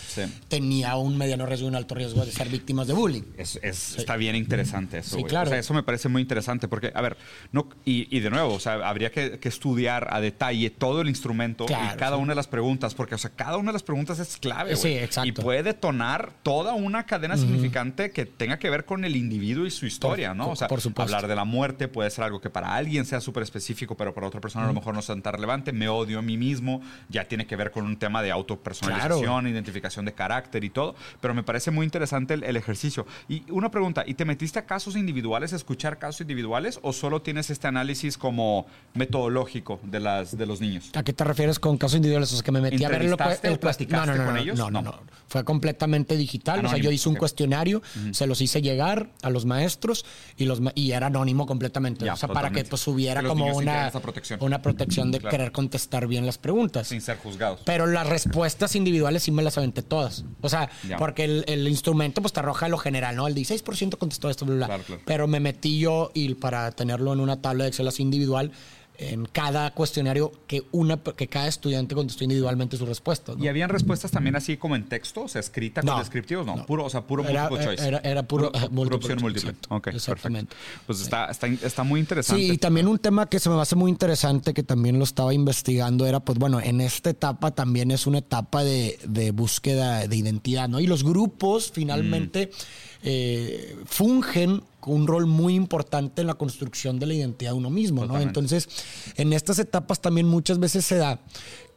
tenía 0.49 0.97
un 0.97 1.17
mediano 1.17 1.47
riesgo 1.47 1.67
y 1.67 1.69
un 1.71 1.77
alto 1.77 1.95
riesgo 1.95 2.25
de 2.25 2.33
ser 2.33 2.49
víctimas 2.49 2.87
de 2.87 2.95
bullying. 2.95 3.23
Está 3.37 4.17
bien 4.17 4.37
interesante 4.37 4.99
eso. 4.99 5.17
Sí, 5.17 5.25
claro. 5.25 5.55
eso 5.55 5.75
me 5.75 5.83
parece 5.83 6.09
muy 6.09 6.23
interesante 6.23 6.69
porque, 6.69 6.93
a 6.95 7.01
ver, 7.01 7.17
no, 7.53 7.69
y, 7.85 8.21
de 8.21 8.31
nuevo, 8.31 8.55
o 8.55 8.61
sea, 8.61 8.75
habría 8.89 9.11
que, 9.11 9.39
estudiar 9.47 10.09
a 10.11 10.21
detalle 10.21 10.71
todo 10.71 11.03
el 11.03 11.09
instrumento 11.09 11.67
y 11.69 11.97
cada 11.97 12.17
una 12.17 12.33
de 12.33 12.37
las 12.37 12.49
preguntas, 12.49 12.95
porque, 12.95 13.15
o 13.15 13.19
sea, 13.19 13.31
cada 13.31 13.57
una 13.57 13.71
de 13.71 13.75
las 13.75 13.83
preguntas 13.83 14.19
es 14.19 14.37
clave. 14.37 14.75
Sí, 14.77 14.89
exacto. 14.89 15.29
Y 15.29 15.33
puede 15.33 15.63
detonar 15.63 16.33
toda 16.43 16.75
una 16.75 17.07
cadena 17.07 17.37
significante 17.37 18.11
que 18.11 18.27
tenga 18.27 18.59
que 18.59 18.71
ver 18.71 18.85
con 18.85 19.05
el 19.05 19.17
individuo 19.17 19.67
y 19.67 19.71
su 19.71 19.87
historia, 19.87 20.35
¿no? 20.35 20.51
O 20.51 20.57
sea, 20.57 20.69
hablar 20.97 21.29
de 21.29 21.37
la 21.37 21.45
muerte 21.45 21.89
puede 21.89 22.11
ser 22.11 22.25
algo 22.25 22.41
que 22.41 22.51
para 22.51 22.75
alguien 22.75 23.05
sea 23.05 23.21
súper 23.21 23.43
específico, 23.43 23.97
pero 23.97 24.15
para 24.15 24.27
otra 24.27 24.41
persona 24.41 24.65
a 24.65 24.69
lo 24.69 24.75
mejor 24.75 24.95
no 24.95 25.03
sea 25.03 25.17
tan 25.21 25.33
relevante. 25.33 25.73
Me 25.73 25.89
odio 25.89 26.19
a 26.19 26.23
mí 26.23 26.37
mismo 26.37 26.83
ya 27.09 27.25
tiene 27.25 27.47
que 27.47 27.57
ver 27.57 27.71
con 27.71 27.85
un 27.85 27.97
tema 27.97 28.23
de 28.23 28.31
autopersonalización, 28.31 29.47
identificación 29.47 30.05
de 30.05 30.13
carácter 30.13 30.65
y 30.65 30.71
todo, 30.71 30.95
pero 31.21 31.35
me 31.35 31.43
parece 31.43 31.71
muy 31.71 31.85
interesante 31.85 32.35
el, 32.35 32.57
ejercicio. 32.57 33.07
Y 33.29 33.45
una 33.51 33.71
pregunta, 33.71 34.05
¿y 34.07 34.15
te 34.15 34.25
metiste 34.25 34.59
a 34.59 34.67
casos 34.67 34.97
individuales, 34.97 35.53
a 35.53 35.57
escuchar 35.57 35.99
casos 35.99 36.23
individuales 36.23 36.79
o 36.83 36.93
solo 36.93 37.23
tienes 37.23 37.51
este 37.51 37.67
análisis 37.67 38.17
como 38.17 38.67
metodológico 38.95 39.79
de, 39.83 40.01
las, 40.01 40.37
de 40.37 40.47
los 40.47 40.61
niños? 40.61 40.91
¿A 40.95 41.03
qué 41.03 41.13
te 41.13 41.25
refieres 41.25 41.59
con 41.59 41.77
casos 41.77 41.97
individuales? 41.97 42.33
O 42.33 42.37
sea, 42.37 42.45
que 42.45 42.53
me 42.53 42.61
metí 42.61 42.85
a 42.85 42.89
ver 42.89 43.05
lo 43.05 43.17
que... 43.17 43.59
platicaste 43.59 44.13
no, 44.13 44.17
no, 44.17 44.17
no, 44.17 44.27
con 44.27 44.37
ellos? 44.39 44.59
No, 44.59 44.71
no, 44.71 44.83
no. 44.83 45.01
Fue 45.29 45.45
completamente 45.45 46.17
digital. 46.17 46.65
o 46.65 46.69
sea, 46.69 46.79
yo 46.79 46.91
hice 46.91 47.09
un 47.09 47.17
cuestionario, 47.17 47.83
se 48.13 48.27
los 48.27 48.41
hice 48.41 48.63
llegar 48.63 49.11
a 49.23 49.31
los 49.31 49.45
maestros 49.45 50.05
y, 50.37 50.45
los, 50.45 50.61
y 50.75 50.93
era 50.93 51.07
anónimo 51.07 51.47
completamente. 51.47 52.09
o 52.11 52.17
sea, 52.17 52.29
para 52.29 52.51
que 52.51 52.65
pues 52.65 52.87
hubiera 52.87 53.23
como 53.23 53.47
una 53.57 53.91
protección. 53.91 54.39
una 54.43 54.63
protección 54.63 55.11
de 55.11 55.21
querer 55.21 55.53
contestar 55.53 56.07
bien 56.07 56.27
las 56.27 56.39
preguntas. 56.39 56.86
Sin 56.87 57.01
ser 57.01 57.19
juzgados. 57.19 57.61
Pero 57.65 57.87
las 57.87 58.07
respuestas 58.07 58.77
individuales 58.77 59.23
sí 59.23 59.31
me 59.31 59.43
las 59.43 59.59
aventé 59.59 59.83
todas. 59.83 60.25
O 60.41 60.49
sea, 60.49 60.71
porque 60.99 61.25
el, 61.25 61.69
instrumento 61.69 62.21
pues 62.23 62.33
te 62.33 62.41
arroja 62.41 62.69
lo 62.69 62.79
general, 62.79 63.17
¿no? 63.17 63.27
El 63.27 63.35
16% 63.35 63.99
contestó 63.99 64.31
esto, 64.31 64.47
bla, 64.47 64.67
bla. 64.67 64.81
Pero 65.05 65.27
me 65.27 65.41
metí 65.41 65.79
yo 65.79 66.11
y 66.15 66.35
para 66.35 66.71
tenerlo 66.73 67.13
en 67.13 67.21
una 67.21 67.41
tabla 67.43 67.65
de 67.65 67.69
Excel 67.69 67.89
así 67.89 68.03
individual, 68.03 68.53
en 68.99 69.27
cada 69.27 69.73
cuestionario 69.73 70.33
que 70.47 70.65
una 70.73 70.97
que 70.97 71.27
cada 71.29 71.49
estudiante 71.49 71.95
contestó 71.95 72.25
individualmente 72.25 72.77
su 72.77 72.87
respuesta. 72.87 73.33
¿Y 73.39 73.49
habían 73.49 73.69
respuestas 73.69 74.11
también 74.11 74.37
así 74.37 74.57
como 74.57 74.77
en 74.77 74.85
texto, 74.85 75.23
o 75.23 75.29
sea, 75.29 75.41
escrita 75.41 75.83
con 75.83 75.99
descriptivos? 75.99 76.47
No, 76.47 76.67
puro, 76.67 76.85
o 76.85 76.91
sea, 76.91 77.03
puro 77.03 77.23
multiple 77.23 77.65
choice. 77.65 78.01
Era, 78.03 78.23
puro, 78.27 78.49
opción 78.49 79.19
múltiple. 79.21 79.55
Ok, 79.69 79.89
Exactamente. 79.89 80.55
Pues 80.87 81.01
está, 81.01 81.27
está, 81.27 81.47
está, 81.47 81.83
muy 81.83 82.01
interesante. 82.01 82.43
Sí, 82.43 82.53
y 82.53 82.59
también 82.59 82.89
un 82.89 82.99
tema 82.99 83.29
que 83.29 83.39
se 83.39 83.49
me 83.51 83.61
hace 83.61 83.77
muy 83.77 83.91
interesante, 83.91 84.55
que 84.55 84.63
también 84.63 84.99
lo 84.99 85.05
estaba 85.05 85.35
investigando, 85.35 86.07
era, 86.07 86.21
pues 86.21 86.39
bueno, 86.39 86.61
en 86.61 86.81
esta 86.81 87.11
etapa 87.11 87.51
también 87.53 87.91
es 87.91 88.07
una 88.07 88.19
etapa 88.19 88.65
de, 88.65 88.99
de 89.07 89.31
búsqueda 89.31 90.07
de 90.07 90.17
identidad, 90.17 90.69
¿no? 90.69 90.81
Y 90.81 90.87
los 90.87 91.05
grupos 91.05 91.71
finalmente... 91.73 92.51
Mm. 92.53 92.87
Eh, 93.03 93.77
fungen 93.87 94.63
un 94.87 95.07
rol 95.07 95.27
muy 95.27 95.55
importante 95.55 96.21
en 96.21 96.29
la 96.29 96.35
construcción 96.35 96.99
de 96.99 97.07
la 97.07 97.15
identidad 97.15 97.51
de 97.51 97.57
uno 97.57 97.71
mismo, 97.71 98.07
¿no? 98.07 98.21
Entonces, 98.21 98.69
en 99.17 99.33
estas 99.33 99.59
etapas 99.59 100.01
también 100.01 100.29
muchas 100.29 100.59
veces 100.59 100.85
se 100.85 100.97
da 100.97 101.21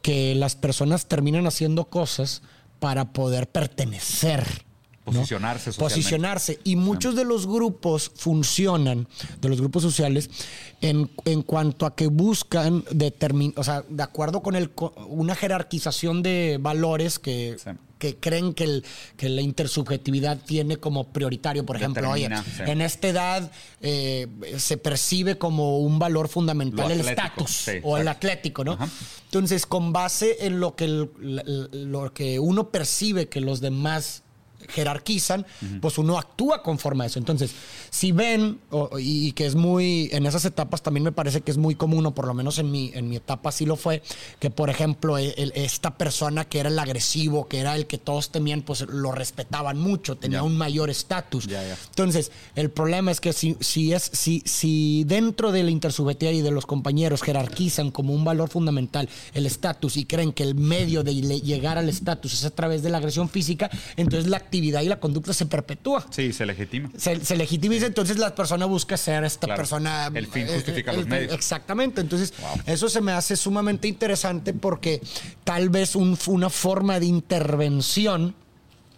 que 0.00 0.34
las 0.34 0.54
personas 0.54 1.06
terminan 1.06 1.46
haciendo 1.46 1.86
cosas 1.86 2.42
para 2.78 3.12
poder 3.12 3.48
pertenecer. 3.48 4.64
Posicionarse 5.12 5.72
Posicionarse. 5.72 6.58
Y 6.64 6.76
muchos 6.76 7.16
de 7.16 7.24
los 7.24 7.46
grupos 7.46 8.10
funcionan, 8.14 9.08
de 9.40 9.48
los 9.48 9.60
grupos 9.60 9.82
sociales, 9.82 10.30
en, 10.80 11.06
cuanto 11.42 11.86
a 11.86 11.94
que 11.94 12.06
buscan 12.06 12.84
determinar, 12.90 13.58
o 13.58 13.64
sea, 13.64 13.84
de 13.88 14.02
acuerdo 14.02 14.42
con 14.42 14.56
el, 14.56 14.70
una 15.06 15.34
jerarquización 15.34 16.22
de 16.22 16.58
valores 16.60 17.18
que 17.18 17.56
que 18.00 18.16
creen 18.16 18.54
que, 18.54 18.64
el, 18.64 18.84
que 19.16 19.28
la 19.28 19.42
intersubjetividad 19.42 20.38
tiene 20.38 20.78
como 20.78 21.12
prioritario. 21.12 21.64
Por 21.64 21.76
ejemplo, 21.76 22.10
oye, 22.10 22.28
en 22.58 22.80
esta 22.80 23.08
edad 23.08 23.52
eh, 23.80 24.26
se 24.56 24.78
percibe 24.78 25.38
como 25.38 25.78
un 25.78 26.00
valor 26.00 26.28
fundamental 26.28 26.90
el 26.90 27.00
estatus 27.00 27.70
o 27.84 27.98
el 27.98 28.08
atlético, 28.08 28.64
¿no? 28.64 28.78
Entonces, 29.26 29.66
con 29.66 29.92
base 29.92 30.46
en 30.46 30.58
lo 30.58 30.74
que, 30.74 30.88
lo 30.88 32.14
que 32.14 32.40
uno 32.40 32.70
percibe 32.70 33.28
que 33.28 33.40
los 33.40 33.60
demás 33.60 34.22
jerarquizan, 34.68 35.46
pues 35.80 35.98
uno 35.98 36.18
actúa 36.18 36.62
conforme 36.62 37.04
a 37.04 37.06
eso. 37.06 37.18
Entonces, 37.18 37.52
si 37.90 38.12
ven, 38.12 38.60
y 38.98 39.32
que 39.32 39.46
es 39.46 39.54
muy, 39.54 40.08
en 40.12 40.26
esas 40.26 40.44
etapas 40.44 40.82
también 40.82 41.04
me 41.04 41.12
parece 41.12 41.40
que 41.40 41.50
es 41.50 41.56
muy 41.56 41.74
común, 41.74 42.06
o 42.06 42.14
por 42.14 42.26
lo 42.26 42.34
menos 42.34 42.58
en 42.58 42.70
mi, 42.70 42.90
en 42.94 43.08
mi 43.08 43.16
etapa 43.16 43.52
sí 43.52 43.66
lo 43.66 43.76
fue, 43.76 44.02
que 44.38 44.50
por 44.50 44.70
ejemplo, 44.70 45.18
e, 45.18 45.34
esta 45.54 45.96
persona 45.96 46.44
que 46.44 46.60
era 46.60 46.68
el 46.68 46.78
agresivo, 46.78 47.48
que 47.48 47.58
era 47.58 47.76
el 47.76 47.86
que 47.86 47.98
todos 47.98 48.30
temían, 48.30 48.62
pues 48.62 48.82
lo 48.82 49.12
respetaban 49.12 49.78
mucho, 49.78 50.16
tenía 50.16 50.42
un 50.42 50.56
mayor 50.56 50.90
estatus. 50.90 51.48
Entonces, 51.88 52.30
el 52.54 52.70
problema 52.70 53.10
es 53.10 53.20
que 53.20 53.32
si, 53.32 53.56
si, 53.60 53.92
es, 53.92 54.10
si, 54.12 54.42
si 54.44 55.04
dentro 55.04 55.52
de 55.52 55.62
la 55.62 55.70
y 55.70 56.42
de 56.42 56.50
los 56.50 56.66
compañeros 56.66 57.22
jerarquizan 57.22 57.90
como 57.90 58.12
un 58.12 58.24
valor 58.24 58.48
fundamental 58.48 59.08
el 59.34 59.46
estatus 59.46 59.96
y 59.96 60.04
creen 60.04 60.32
que 60.32 60.42
el 60.42 60.54
medio 60.54 61.02
de 61.02 61.14
llegar 61.14 61.78
al 61.78 61.88
estatus 61.88 62.34
es 62.34 62.44
a 62.44 62.50
través 62.50 62.82
de 62.82 62.90
la 62.90 62.98
agresión 62.98 63.28
física, 63.28 63.70
entonces 63.96 64.28
la 64.30 64.40
actividad 64.50 64.82
y 64.82 64.88
la 64.88 64.98
conducta 64.98 65.32
se 65.32 65.46
perpetúa. 65.46 66.04
Sí, 66.10 66.32
se 66.32 66.44
legitima. 66.44 66.90
Se, 66.96 67.24
se 67.24 67.36
legitimiza, 67.36 67.86
entonces 67.86 68.18
la 68.18 68.34
persona 68.34 68.66
busca 68.66 68.96
ser 68.96 69.22
esta 69.22 69.54
persona. 69.54 70.10
El 70.12 70.26
fin 70.26 70.46
eh, 70.48 70.54
justifica 70.54 70.92
los 70.92 71.06
medios. 71.06 71.32
Exactamente. 71.32 72.00
Entonces, 72.00 72.34
eso 72.66 72.88
se 72.88 73.00
me 73.00 73.12
hace 73.12 73.36
sumamente 73.36 73.86
interesante 73.86 74.52
porque 74.52 75.00
tal 75.44 75.68
vez 75.68 75.94
una 75.94 76.50
forma 76.50 76.98
de 76.98 77.06
intervención 77.06 78.34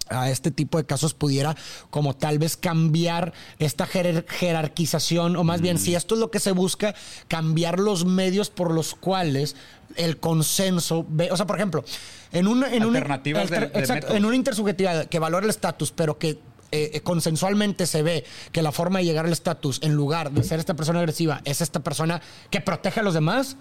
a 0.09 0.31
este 0.31 0.51
tipo 0.51 0.79
de 0.79 0.85
casos 0.85 1.15
pudiera 1.15 1.57
como 1.91 2.15
tal 2.15 2.39
vez 2.39 2.57
cambiar 2.57 3.33
esta 3.59 3.87
jerarquización 3.87 5.37
o 5.37 5.45
más 5.45 5.61
bien 5.61 5.79
si 5.79 5.95
esto 5.95 6.15
es 6.15 6.21
lo 6.21 6.31
que 6.31 6.41
se 6.41 6.53
busca 6.53 6.95
cambiar 7.29 7.79
los 7.79 8.05
medios 8.05 8.51
por 8.51 8.73
los 8.73 8.95
cuales 8.95 9.57
el 9.97 10.19
consenso 10.19 11.07
ve, 11.09 11.31
o 11.31 11.37
sea 11.37 11.47
por 11.47 11.57
ejemplo 11.57 11.85
en 12.33 12.47
una 12.47 12.73
en 12.73 12.83
alternativas 12.83 13.51
en 13.51 14.25
una 14.25 14.37
intersubjetividad 14.37 15.07
que 15.07 15.19
valora 15.19 15.45
el 15.45 15.51
estatus 15.51 15.93
pero 15.93 16.19
que 16.19 16.39
eh, 16.75 17.03
consensualmente 17.03 17.87
se 17.87 18.03
ve 18.03 18.25
que 18.51 18.63
la 18.63 18.73
forma 18.73 18.99
de 18.99 19.05
llegar 19.05 19.27
al 19.27 19.33
estatus, 19.33 19.79
en 19.83 19.93
lugar 19.93 20.31
de 20.31 20.43
ser 20.43 20.59
esta 20.59 20.73
persona 20.73 21.01
agresiva, 21.01 21.43
es 21.45 21.61
esta 21.61 21.81
persona 21.81 22.23
que 22.49 22.63
protege 22.63 23.01
a 23.01 23.03
los 23.03 23.13
demás, 23.13 23.59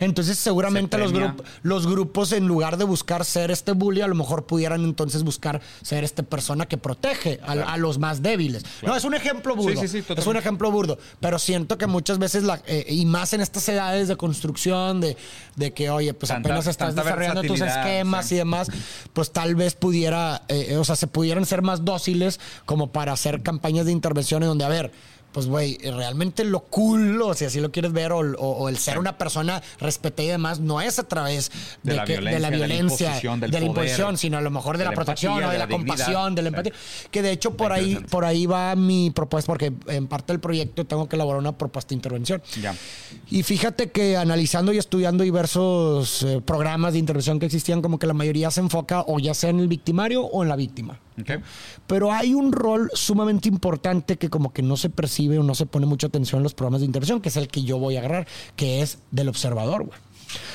entonces, 0.00 0.38
seguramente 0.38 0.98
los, 0.98 1.12
los 1.62 1.86
grupos, 1.86 2.32
en 2.32 2.46
lugar 2.46 2.76
de 2.76 2.84
buscar 2.84 3.24
ser 3.24 3.50
este 3.50 3.72
bully, 3.72 4.00
a 4.00 4.08
lo 4.08 4.14
mejor 4.14 4.44
pudieran 4.44 4.84
entonces 4.84 5.22
buscar 5.22 5.60
ser 5.82 6.04
esta 6.04 6.22
persona 6.22 6.66
que 6.66 6.76
protege 6.76 7.40
a, 7.46 7.76
los 7.76 7.98
más 7.98 8.22
débiles. 8.22 8.64
No, 8.82 8.96
es 8.96 9.04
un 9.04 9.14
ejemplo 9.14 9.56
burdo. 9.56 9.80
es 9.82 10.26
un 10.26 10.36
ejemplo 10.36 10.70
burdo. 10.70 10.98
Pero 11.20 11.38
siento 11.38 11.78
que 11.78 11.86
muchas 11.86 12.18
veces, 12.18 12.42
la, 12.42 12.60
eh, 12.66 12.86
y 12.88 13.06
más 13.06 13.32
en 13.32 13.40
estas 13.40 13.68
edades 13.68 14.08
de 14.08 14.16
construcción, 14.16 15.00
de, 15.00 15.16
de 15.56 15.72
que, 15.72 15.90
oye, 15.90 16.14
pues 16.14 16.30
apenas 16.30 16.66
estás 16.66 16.94
desarrollando 16.94 17.42
tus 17.42 17.60
esquemas 17.60 18.30
y 18.32 18.36
demás, 18.36 18.68
pues 19.12 19.32
tal 19.32 19.54
vez 19.54 19.74
pudiera, 19.74 20.42
eh, 20.48 20.76
o 20.76 20.84
sea, 20.84 20.96
se 20.96 21.06
pudieran 21.06 21.46
ser 21.46 21.62
más 21.62 21.84
dóciles 21.84 22.40
como 22.66 22.92
para 22.92 23.12
hacer 23.12 23.42
campañas 23.42 23.86
de 23.86 23.92
intervención 23.92 24.42
en 24.42 24.48
donde, 24.48 24.64
a 24.64 24.68
ver, 24.68 24.92
pues, 25.32 25.46
güey, 25.46 25.78
realmente 25.78 26.44
lo 26.44 26.60
cool, 26.60 27.20
o 27.22 27.34
si 27.34 27.44
así 27.44 27.60
lo 27.60 27.70
quieres 27.70 27.92
ver, 27.92 28.12
o, 28.12 28.68
el 28.68 28.78
ser 28.78 28.98
una 28.98 29.16
persona 29.16 29.62
respetada 29.78 30.26
y 30.26 30.30
demás, 30.32 30.60
no 30.60 30.80
es 30.80 30.98
a 30.98 31.04
través 31.04 31.50
de, 31.82 31.94
la, 31.94 32.04
violencia, 32.04 32.40
de 32.40 33.48
la, 33.48 33.60
imposición, 33.60 34.16
sino 34.16 34.38
a 34.38 34.40
lo 34.40 34.50
mejor 34.50 34.78
de, 34.78 34.84
la, 34.84 34.92
protección, 34.92 35.42
o 35.42 35.50
de 35.50 35.58
la, 35.58 35.68
compasión, 35.68 36.34
de 36.34 36.42
la 36.42 36.48
empatía. 36.48 36.72
Que 37.10 37.22
de 37.22 37.32
hecho 37.32 37.56
por 37.56 37.72
ahí, 37.72 37.96
por 38.10 38.24
ahí 38.24 38.46
va 38.46 38.74
mi 38.74 39.10
propuesta, 39.10 39.46
porque 39.46 39.72
en 39.86 40.06
parte 40.06 40.32
del 40.32 40.40
proyecto 40.40 40.84
tengo 40.84 41.08
que 41.08 41.16
elaborar 41.16 41.40
una 41.40 41.56
propuesta 41.56 41.90
de 41.90 41.96
intervención. 41.96 42.42
Y 43.30 43.42
fíjate 43.42 43.90
que 43.90 44.16
analizando 44.16 44.72
y 44.72 44.78
estudiando 44.78 45.24
diversos 45.24 46.22
eh, 46.22 46.40
programas 46.44 46.92
de 46.92 46.98
intervención 46.98 47.38
que 47.38 47.46
existían, 47.46 47.82
como 47.82 47.98
que 47.98 48.06
la 48.06 48.14
mayoría 48.14 48.50
se 48.50 48.60
enfoca 48.60 49.04
o 49.06 49.18
ya 49.18 49.34
sea 49.34 49.50
en 49.50 49.60
el 49.60 49.68
victimario 49.68 50.22
o 50.22 50.42
en 50.42 50.48
la 50.48 50.56
víctima. 50.56 50.98
Pero 51.86 52.12
hay 52.12 52.34
un 52.34 52.52
rol 52.52 52.90
sumamente 52.94 53.48
importante 53.48 54.16
que 54.16 54.28
como 54.28 54.52
que 54.52 54.62
no 54.62 54.76
se 54.76 54.90
percibe 54.90 55.38
o 55.38 55.42
no 55.42 55.54
se 55.54 55.66
pone 55.66 55.86
mucha 55.86 56.06
atención 56.06 56.40
en 56.40 56.44
los 56.44 56.54
programas 56.54 56.80
de 56.80 56.86
intervención, 56.86 57.20
que 57.20 57.28
es 57.28 57.36
el 57.36 57.48
que 57.48 57.62
yo 57.62 57.78
voy 57.78 57.96
a 57.96 58.00
agarrar, 58.00 58.26
que 58.56 58.82
es 58.82 58.98
del 59.10 59.28
observador, 59.28 59.84
güey. 59.84 59.98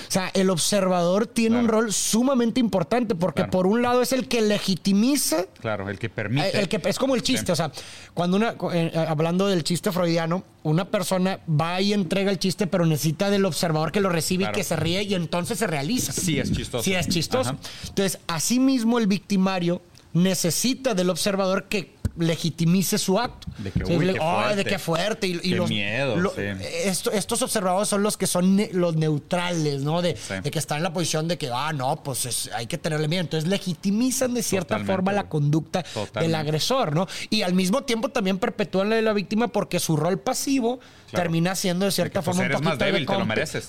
O 0.07 0.12
sea, 0.12 0.31
el 0.34 0.50
observador 0.50 1.27
tiene 1.27 1.60
un 1.60 1.67
rol 1.67 1.91
sumamente 1.91 2.60
importante 2.60 3.15
porque 3.15 3.45
por 3.45 3.67
un 3.67 3.81
lado 3.81 4.01
es 4.01 4.13
el 4.13 4.27
que 4.27 4.41
legitimiza. 4.41 5.45
Claro, 5.60 5.89
el 5.89 6.00
que 6.00 6.10
permite. 6.10 6.48
Eh, 6.48 6.62
el 6.62 6.69
que, 6.69 6.81
es 6.86 6.98
como 6.98 7.15
el 7.15 7.24
chiste. 7.24 7.51
O 7.51 7.55
sea, 7.55 7.72
cuando 8.13 8.38
una, 8.38 8.55
eh, 8.74 8.91
hablando 9.07 9.48
del 9.48 9.63
chiste 9.63 9.91
freudiano, 9.91 10.43
una 10.63 10.86
persona 10.86 11.39
va 11.50 11.81
y 11.81 11.93
entrega 11.93 12.31
el 12.31 12.39
chiste, 12.39 12.67
pero 12.67 12.86
necesita 12.86 13.29
del 13.29 13.45
observador 13.45 13.91
que 13.91 14.00
lo 14.00 14.10
recibe 14.10 14.45
y 14.45 14.51
que 14.51 14.63
se 14.63 14.75
ríe 14.75 15.03
y 15.03 15.15
entonces 15.15 15.60
se 15.60 15.67
realiza. 15.67 16.13
Sí, 16.13 16.39
es 16.39 16.51
chistoso. 16.51 16.84
Sí, 16.84 16.93
es 16.93 17.07
chistoso. 17.07 17.55
Entonces, 17.88 18.19
asimismo, 18.27 19.00
el 19.00 19.07
victimario 19.07 19.81
necesita 20.15 20.95
del 20.95 21.10
observador 21.10 21.65
que 21.65 21.95
legitimice 22.17 22.98
su 22.98 23.19
acto. 23.19 23.48
De 23.57 23.72
que, 23.72 23.84
uy, 23.84 24.13
qué 24.13 24.19
fuerte. 24.19 24.55
de 24.55 24.65
qué 24.65 24.79
fuerte. 24.79 25.27
Y, 25.27 25.39
qué 25.39 25.62
miedo. 25.62 26.34
estos 26.34 27.41
observadores 27.41 27.89
son 27.89 28.03
los 28.03 28.17
que 28.17 28.27
son 28.27 28.60
los 28.72 28.95
neutrales, 28.95 29.84
¿no? 29.84 30.01
De, 30.01 30.15
que 30.15 30.60
están 30.60 30.77
en 30.77 30.84
la 30.84 30.93
posición 30.93 31.27
de 31.27 31.38
que, 31.38 31.50
ah, 31.53 31.74
no, 31.74 32.01
pues 32.03 32.50
hay 32.53 32.67
que 32.67 32.77
tenerle 32.77 33.07
miedo. 33.07 33.22
Entonces 33.22 33.50
legitimizan 33.50 34.34
de 34.34 34.43
cierta 34.43 34.79
forma 34.79 35.12
la 35.12 35.29
conducta 35.29 35.84
del 36.13 36.36
agresor, 36.36 36.95
¿no? 36.95 37.07
Y 37.29 37.41
al 37.41 37.53
mismo 37.53 37.84
tiempo 37.84 38.10
también 38.10 38.38
perpetúan 38.38 38.89
la 38.89 38.95
de 38.95 39.01
la 39.01 39.13
víctima 39.13 39.50
porque 39.50 39.79
su 39.79 39.98
rol 39.98 40.19
pasivo 40.19 40.79
termina 41.15 41.55
siendo 41.55 41.86
de 41.86 41.91
cierta 41.91 42.22
forma 42.22 42.43
un 42.43 42.51
poquito 42.51 43.13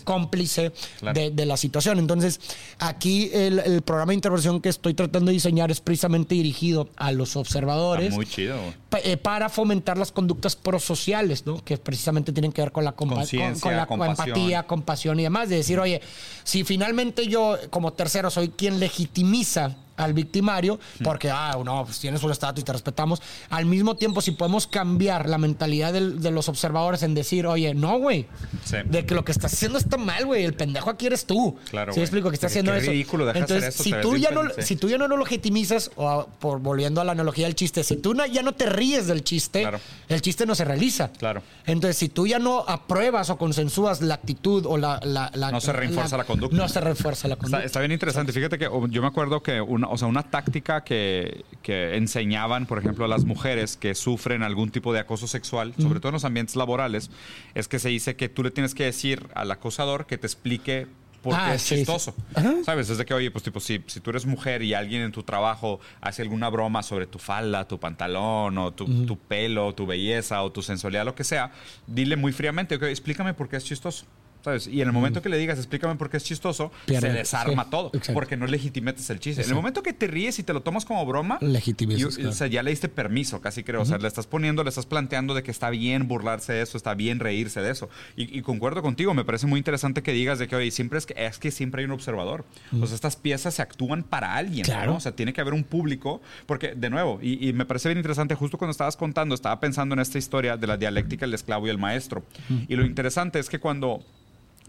cómplice 0.04 0.72
de, 1.14 1.46
la 1.46 1.56
situación. 1.56 1.98
Entonces, 1.98 2.40
aquí 2.78 3.30
el, 3.32 3.82
programa 3.82 4.10
de 4.10 4.16
intervención 4.16 4.60
que 4.60 4.68
estoy 4.68 4.94
tratando 4.94 5.26
de 5.30 5.34
diseñar 5.34 5.70
es 5.70 5.80
precisamente 5.80 6.34
dirigido 6.34 6.88
a 6.96 7.12
los 7.12 7.36
observadores 7.36 8.14
chido. 8.28 8.58
Eh, 9.04 9.16
para 9.16 9.48
fomentar 9.48 9.98
las 9.98 10.10
conductas 10.10 10.56
prosociales, 10.56 11.46
¿no? 11.46 11.62
Que 11.62 11.76
precisamente 11.76 12.32
tienen 12.32 12.52
que 12.52 12.62
ver 12.62 12.72
con 12.72 12.84
la, 12.84 12.92
con, 12.92 13.08
con 13.08 13.76
la 13.76 13.86
compasión. 13.86 14.28
empatía, 14.28 14.62
compasión 14.64 15.20
y 15.20 15.24
demás. 15.24 15.48
De 15.48 15.56
decir, 15.56 15.78
oye, 15.78 16.00
si 16.44 16.64
finalmente 16.64 17.26
yo 17.26 17.56
como 17.70 17.92
tercero 17.92 18.30
soy 18.30 18.48
quien 18.48 18.80
legitimiza 18.80 19.76
al 19.96 20.12
victimario, 20.12 20.78
porque, 21.02 21.30
ah, 21.30 21.56
no, 21.64 21.84
pues 21.84 21.98
tienes 21.98 22.22
un 22.22 22.30
estatus 22.32 22.62
y 22.62 22.64
te 22.64 22.72
respetamos. 22.72 23.20
Al 23.50 23.66
mismo 23.66 23.96
tiempo, 23.96 24.20
si 24.20 24.32
podemos 24.32 24.66
cambiar 24.66 25.28
la 25.28 25.38
mentalidad 25.38 25.92
del- 25.92 26.20
de 26.20 26.30
los 26.30 26.48
observadores 26.48 27.02
en 27.02 27.14
decir, 27.14 27.46
oye, 27.46 27.74
no, 27.74 27.98
güey, 27.98 28.26
Sí. 28.64 28.76
de 28.84 29.04
que 29.06 29.14
lo 29.14 29.24
que 29.24 29.32
estás 29.32 29.52
haciendo 29.52 29.78
está 29.78 29.96
mal, 29.96 30.24
güey, 30.26 30.44
el 30.44 30.54
pendejo 30.54 30.90
aquí 30.90 31.06
eres 31.06 31.24
tú. 31.26 31.56
Claro, 31.70 31.92
¿Sí 31.92 31.96
me 31.98 32.00
güey. 32.00 32.04
explico? 32.04 32.28
Que 32.30 32.34
estás 32.34 32.52
haciendo 32.52 32.72
qué 32.72 32.78
eso. 32.78 32.90
ridículo, 32.90 33.26
deja 33.26 33.44
hacer 33.44 33.56
Entonces, 33.56 33.74
eso, 33.74 33.84
si 33.84 33.92
tú, 34.02 34.16
ya 34.16 34.30
no, 34.30 34.42
sí. 34.50 34.62
si 34.62 34.76
tú 34.76 34.88
ya 34.88 34.98
no 34.98 35.08
lo 35.08 35.16
legitimizas, 35.16 35.90
o 35.96 36.08
a- 36.08 36.26
por 36.26 36.60
volviendo 36.60 37.00
a 37.00 37.04
la 37.04 37.12
analogía 37.12 37.46
del 37.46 37.54
chiste, 37.54 37.82
si 37.84 37.96
tú 37.96 38.14
no- 38.14 38.26
ya 38.26 38.42
no 38.42 38.52
te 38.52 38.66
ríes 38.66 39.06
del 39.06 39.24
chiste, 39.24 39.60
Claro. 39.62 39.80
el 40.08 40.20
chiste 40.22 40.46
no 40.46 40.54
se 40.54 40.64
realiza. 40.64 41.08
Claro. 41.12 41.42
Entonces, 41.66 41.96
si 41.96 42.08
tú 42.08 42.26
ya 42.26 42.38
no 42.38 42.64
apruebas 42.66 43.30
o 43.30 43.36
consensúas 43.38 44.00
la 44.02 44.14
actitud 44.14 44.64
o 44.66 44.76
la... 44.76 45.00
la- 45.02 45.30
la- 45.34 45.50
No 45.50 45.60
se 45.60 45.72
refuerza 45.72 46.16
la 46.16 46.24
conducta. 46.24 46.56
No 46.56 46.68
se 46.68 46.80
refuerza 46.80 47.28
la 47.28 47.36
conducta. 47.36 47.58
Está, 47.58 47.66
está 47.66 47.80
bien 47.80 47.92
interesante. 47.92 48.32
Fíjate 48.32 48.58
que 48.58 48.66
oh, 48.66 48.86
yo 48.88 49.00
me 49.02 49.08
acuerdo 49.08 49.42
que 49.42 49.60
una, 49.60 49.85
o 49.90 49.96
sea, 49.98 50.08
una 50.08 50.22
táctica 50.24 50.84
que, 50.84 51.44
que 51.62 51.96
enseñaban, 51.96 52.66
por 52.66 52.78
ejemplo, 52.78 53.04
a 53.04 53.08
las 53.08 53.24
mujeres 53.24 53.76
que 53.76 53.94
sufren 53.94 54.42
algún 54.42 54.70
tipo 54.70 54.92
de 54.92 55.00
acoso 55.00 55.26
sexual, 55.26 55.74
sobre 55.78 56.00
todo 56.00 56.10
en 56.10 56.14
los 56.14 56.24
ambientes 56.24 56.56
laborales, 56.56 57.10
es 57.54 57.68
que 57.68 57.78
se 57.78 57.88
dice 57.88 58.16
que 58.16 58.28
tú 58.28 58.42
le 58.42 58.50
tienes 58.50 58.74
que 58.74 58.84
decir 58.84 59.26
al 59.34 59.50
acosador 59.50 60.06
que 60.06 60.18
te 60.18 60.26
explique 60.26 60.86
por 61.22 61.34
qué 61.34 61.40
Ah, 61.40 61.54
es 61.54 61.62
sí, 61.62 61.68
sí. 61.70 61.74
chistoso. 61.80 62.14
Ajá. 62.34 62.54
¿Sabes? 62.64 62.88
Es 62.88 62.98
de 62.98 63.04
que, 63.04 63.12
oye, 63.12 63.30
pues 63.32 63.42
tipo, 63.42 63.58
si, 63.58 63.82
si 63.86 63.98
tú 64.00 64.10
eres 64.10 64.26
mujer 64.26 64.62
y 64.62 64.74
alguien 64.74 65.02
en 65.02 65.10
tu 65.10 65.24
trabajo 65.24 65.80
hace 66.00 66.22
alguna 66.22 66.48
broma 66.50 66.84
sobre 66.84 67.06
tu 67.08 67.18
falda, 67.18 67.66
tu 67.66 67.80
pantalón, 67.80 68.56
o 68.58 68.72
tu, 68.72 69.06
tu 69.06 69.18
pelo, 69.18 69.74
tu 69.74 69.86
belleza, 69.86 70.42
o 70.44 70.52
tu 70.52 70.62
sensualidad, 70.62 71.04
lo 71.04 71.14
que 71.16 71.24
sea, 71.24 71.50
dile 71.88 72.14
muy 72.16 72.30
fríamente, 72.32 72.76
ok, 72.76 72.84
explícame 72.84 73.34
por 73.34 73.48
qué 73.48 73.56
es 73.56 73.64
chistoso. 73.64 74.04
¿Sabes? 74.46 74.68
Y 74.68 74.80
en 74.80 74.86
el 74.86 74.92
momento 74.92 75.20
que 75.22 75.28
le 75.28 75.38
digas, 75.38 75.58
explícame 75.58 75.96
por 75.96 76.08
qué 76.08 76.18
es 76.18 76.22
chistoso, 76.24 76.70
Pierde. 76.86 77.08
se 77.10 77.12
desarma 77.16 77.64
Sí, 77.64 77.70
todo. 77.72 77.88
exacto. 77.92 78.14
Porque 78.14 78.36
no 78.36 78.46
legitimetes 78.46 79.10
el 79.10 79.18
chiste. 79.18 79.40
En 79.40 79.46
el 79.46 79.50
Exacto. 79.50 79.56
momento 79.60 79.82
que 79.82 79.92
te 79.92 80.06
ríes 80.06 80.38
y 80.38 80.44
te 80.44 80.52
lo 80.52 80.60
tomas 80.62 80.84
como 80.84 81.04
broma, 81.04 81.38
Legitimizas, 81.40 82.14
claro. 82.14 82.30
o 82.30 82.32
sea, 82.32 82.46
ya 82.46 82.62
le 82.62 82.70
diste 82.70 82.88
permiso, 82.88 83.40
casi 83.40 83.64
creo. 83.64 83.82
O 83.82 83.84
sea, 83.84 83.98
le 83.98 84.06
estás 84.06 84.28
poniendo, 84.28 84.62
le 84.62 84.68
estás 84.68 84.86
planteando 84.86 85.34
de 85.34 85.42
que 85.42 85.50
está 85.50 85.68
bien 85.70 86.06
burlarse 86.06 86.52
de 86.52 86.62
eso, 86.62 86.76
está 86.76 86.94
bien 86.94 87.18
reírse 87.18 87.60
de 87.60 87.72
eso. 87.72 87.90
Y, 88.16 88.38
y 88.38 88.42
concuerdo 88.42 88.82
contigo, 88.82 89.14
me 89.14 89.24
parece 89.24 89.48
muy 89.48 89.58
interesante 89.58 90.04
que 90.04 90.12
digas 90.12 90.38
de 90.38 90.46
que, 90.46 90.54
oye, 90.54 90.70
siempre 90.70 90.98
es 91.00 91.06
que, 91.06 91.14
es 91.26 91.40
que 91.40 91.50
siempre 91.50 91.80
hay 91.80 91.86
un 91.86 91.90
observador. 91.90 92.44
O 92.80 92.86
sea, 92.86 92.94
estas 92.94 93.16
piezas 93.16 93.52
se 93.54 93.62
actúan 93.62 94.04
para 94.04 94.36
alguien. 94.36 94.64
Claro. 94.64 94.92
¿no? 94.92 94.96
O 94.98 95.00
sea, 95.00 95.10
tiene 95.16 95.32
que 95.32 95.40
haber 95.40 95.54
un 95.54 95.64
público. 95.64 96.20
Porque, 96.46 96.74
de 96.76 96.88
nuevo, 96.88 97.18
y, 97.20 97.48
y 97.48 97.52
me 97.52 97.64
parece 97.66 97.88
bien 97.88 97.98
interesante, 97.98 98.36
justo 98.36 98.58
cuando 98.58 98.70
estabas 98.70 98.96
contando, 98.96 99.34
estaba 99.34 99.58
pensando 99.58 99.94
en 99.94 99.98
esta 99.98 100.18
historia 100.18 100.56
de 100.56 100.66
la 100.68 100.76
dialéctica 100.76 101.26
del 101.26 101.34
esclavo 101.34 101.66
y 101.66 101.70
el 101.70 101.78
maestro. 101.78 102.22
Y 102.68 102.76
lo 102.76 102.86
interesante 102.86 103.40
es 103.40 103.48
que 103.48 103.58
cuando 103.58 104.04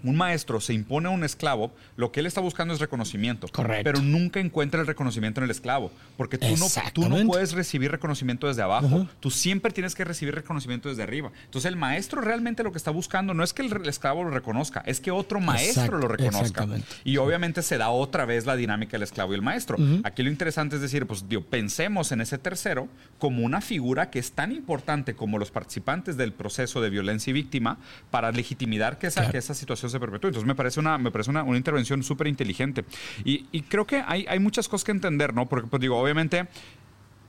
un 0.04 0.16
maestro 0.16 0.60
se 0.62 0.74
impone 0.74 1.08
a 1.08 1.12
un 1.12 1.24
esclavo, 1.24 1.72
lo 1.96 2.12
que 2.12 2.20
él 2.20 2.26
está 2.26 2.42
buscando 2.42 2.74
es 2.74 2.80
reconocimiento. 2.80 3.48
Correcto. 3.48 3.84
Pero 3.84 4.02
nunca 4.02 4.40
encuentra 4.40 4.80
el 4.82 4.88
reconocimiento 4.88 5.40
en 5.40 5.46
el 5.46 5.52
esclavo. 5.52 5.92
Porque 6.18 6.38
tú 6.38 6.48
no, 6.58 6.68
tú 6.94 7.10
no 7.10 7.26
puedes 7.26 7.54
recibir 7.54 7.92
reconocimiento 7.92 8.48
desde 8.48 8.62
abajo. 8.62 9.08
Tú 9.20 9.32
siempre 9.32 9.72
tienes 9.72 9.96
que 9.96 10.04
recibir 10.06 10.36
reconocimiento 10.36 10.90
desde 10.90 11.04
arriba. 11.04 11.32
Entonces 11.46 11.70
el 11.70 11.76
maestro 11.78 12.22
realmente 12.22 12.64
lo 12.64 12.72
que 12.72 12.78
está 12.78 12.92
buscando 12.92 13.34
no 13.34 13.44
es 13.44 13.54
que 13.54 13.64
el, 13.64 13.74
el 13.74 13.90
esclavo 13.90 14.24
lo 14.24 14.30
reconozca, 14.30 14.82
es 14.86 15.00
que 15.00 15.12
otro 15.12 15.40
maestro 15.40 15.84
Exacto, 15.84 15.98
lo 15.98 16.08
reconozca. 16.08 16.42
exactamente. 16.42 16.88
Y 17.04 17.18
obviamente 17.18 17.62
se 17.64 17.78
da 17.78 17.90
otra 17.90 18.26
vez 18.26 18.46
la 18.46 18.56
dinámica 18.56 18.92
del 18.94 19.04
esclavo 19.04 19.32
y 19.34 19.36
el 19.36 19.42
maestro. 19.42 19.78
Aquí 20.04 20.24
lo 20.24 20.30
interesante 20.30 20.76
es 20.76 20.82
decir, 20.82 21.06
pues 21.08 21.28
digo, 21.28 21.42
pensemos 21.44 22.12
en 22.12 22.22
ese 22.22 22.38
tercero 22.38 22.88
como 23.20 23.44
una 23.44 23.62
figura 23.62 24.10
que 24.10 24.20
es 24.20 24.32
tan 24.32 24.52
importante 24.52 25.16
como 25.16 25.38
los 25.40 25.52
participantes 25.52 26.18
del 26.18 26.34
proceso 26.34 26.82
de 26.82 26.90
violencia 26.90 27.32
y 27.32 27.34
víctima 27.34 27.78
para 28.12 28.32
legitimar 28.32 29.00
que 29.00 29.08
esa, 29.08 29.22
Claro. 29.22 29.32
que 29.32 29.38
esa 29.40 29.54
situación 29.56 29.87
se 29.90 30.00
perpetúe. 30.00 30.28
Entonces 30.30 30.48
me 30.48 30.56
parece 30.56 30.80
una, 30.80 30.98
me 30.98 31.12
parece 31.12 31.30
una, 31.30 31.44
una 31.44 31.58
intervención 31.58 32.04
súper 32.04 32.28
inteligente. 32.28 32.86
Y, 33.26 33.46
y 33.52 33.62
creo 33.64 33.86
que 33.86 34.04
hay, 34.06 34.26
hay 34.28 34.40
muchas 34.40 34.68
cosas 34.68 34.84
que 34.86 34.92
entender, 34.92 35.34
¿no? 35.34 35.48
Porque 35.48 35.68
pues 35.68 35.80
digo, 35.82 35.98
obviamente... 36.00 36.48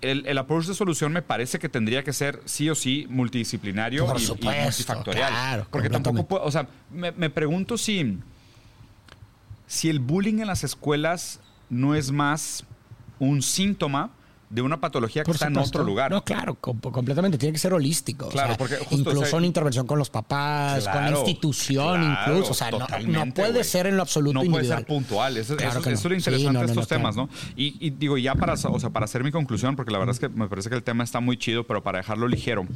El, 0.00 0.24
el 0.28 0.38
approach 0.38 0.66
de 0.66 0.74
solución 0.74 1.12
me 1.12 1.22
parece 1.22 1.58
que 1.58 1.68
tendría 1.68 2.04
que 2.04 2.12
ser 2.12 2.40
sí 2.44 2.70
o 2.70 2.76
sí 2.76 3.08
multidisciplinario 3.10 4.06
Por 4.06 4.20
y- 4.20 4.22
y, 4.22 4.26
supuesto, 4.26 4.62
multifactorial. 4.62 5.28
claro, 5.32 5.66
porque 5.72 5.90
tampoco 5.90 6.24
puedo, 6.24 6.44
o 6.44 6.52
sea, 6.52 6.68
me, 6.92 7.10
me 7.10 7.30
pregunto 7.30 7.76
si, 7.76 8.16
si 9.66 9.88
el 9.88 9.98
bullying 9.98 10.38
en 10.38 10.46
las 10.46 10.62
escuelas 10.62 11.40
no 11.68 11.96
es 11.96 12.12
más 12.12 12.64
un 13.18 13.42
síntoma 13.42 14.10
de 14.50 14.62
una 14.62 14.80
patología 14.80 15.22
que 15.22 15.26
Por 15.26 15.34
está 15.36 15.48
en 15.48 15.58
otro 15.58 15.84
lugar. 15.84 16.10
No, 16.10 16.24
claro, 16.24 16.54
com- 16.60 16.78
completamente. 16.80 17.36
Tiene 17.38 17.52
que 17.52 17.58
ser 17.58 17.72
holístico. 17.74 18.26
o 18.26 18.28
Claro, 18.30 18.48
sea, 18.48 18.56
porque 18.58 18.76
justo, 18.76 18.94
incluso 18.96 19.20
o 19.20 19.24
sea, 19.26 19.38
en 19.38 19.44
intervención 19.44 19.86
con 19.86 19.98
los 19.98 20.10
papás, 20.10 20.88
con 20.88 21.02
la 21.04 21.10
institución, 21.10 22.00
claro, 22.00 22.32
incluso. 22.32 22.52
O 22.52 22.54
sea, 22.54 22.70
no, 22.70 23.34
puede 23.34 23.64
ser 23.64 23.86
en 23.86 23.96
lo 23.96 24.02
absoluto 24.02 24.42
No 24.42 24.50
puede 24.50 24.64
ser 24.66 24.86
puntual. 24.86 25.36
Eso, 25.36 25.56
Claro 25.56 25.72
eso- 25.72 25.82
que 25.82 25.90
no. 25.90 25.94
eso 25.96 26.08
es 26.08 26.10
lo 26.12 26.16
interesante 26.16 26.58
de 26.60 26.66
estos 26.66 26.88
temas. 26.88 27.16
¿no? 27.16 27.28
Y, 27.56 27.76
y 27.86 27.90
digo, 27.90 28.16
ya 28.18 28.34
para, 28.34 28.54
o 28.54 28.80
sea, 28.80 28.90
para 28.90 29.04
hacer 29.04 29.22
mi 29.24 29.30
conclusión, 29.30 29.76
porque 29.76 29.90
la 29.92 29.98
verdad 29.98 30.14
es 30.14 30.20
que 30.20 30.28
me 30.28 30.48
parece 30.48 30.68
que 30.68 30.76
el 30.76 30.82
tema 30.82 31.04
está 31.04 31.20
muy 31.20 31.36
chido, 31.36 31.64
pero 31.64 31.82
para 31.82 31.98
dejarlo 31.98 32.26
ligero. 32.28 32.66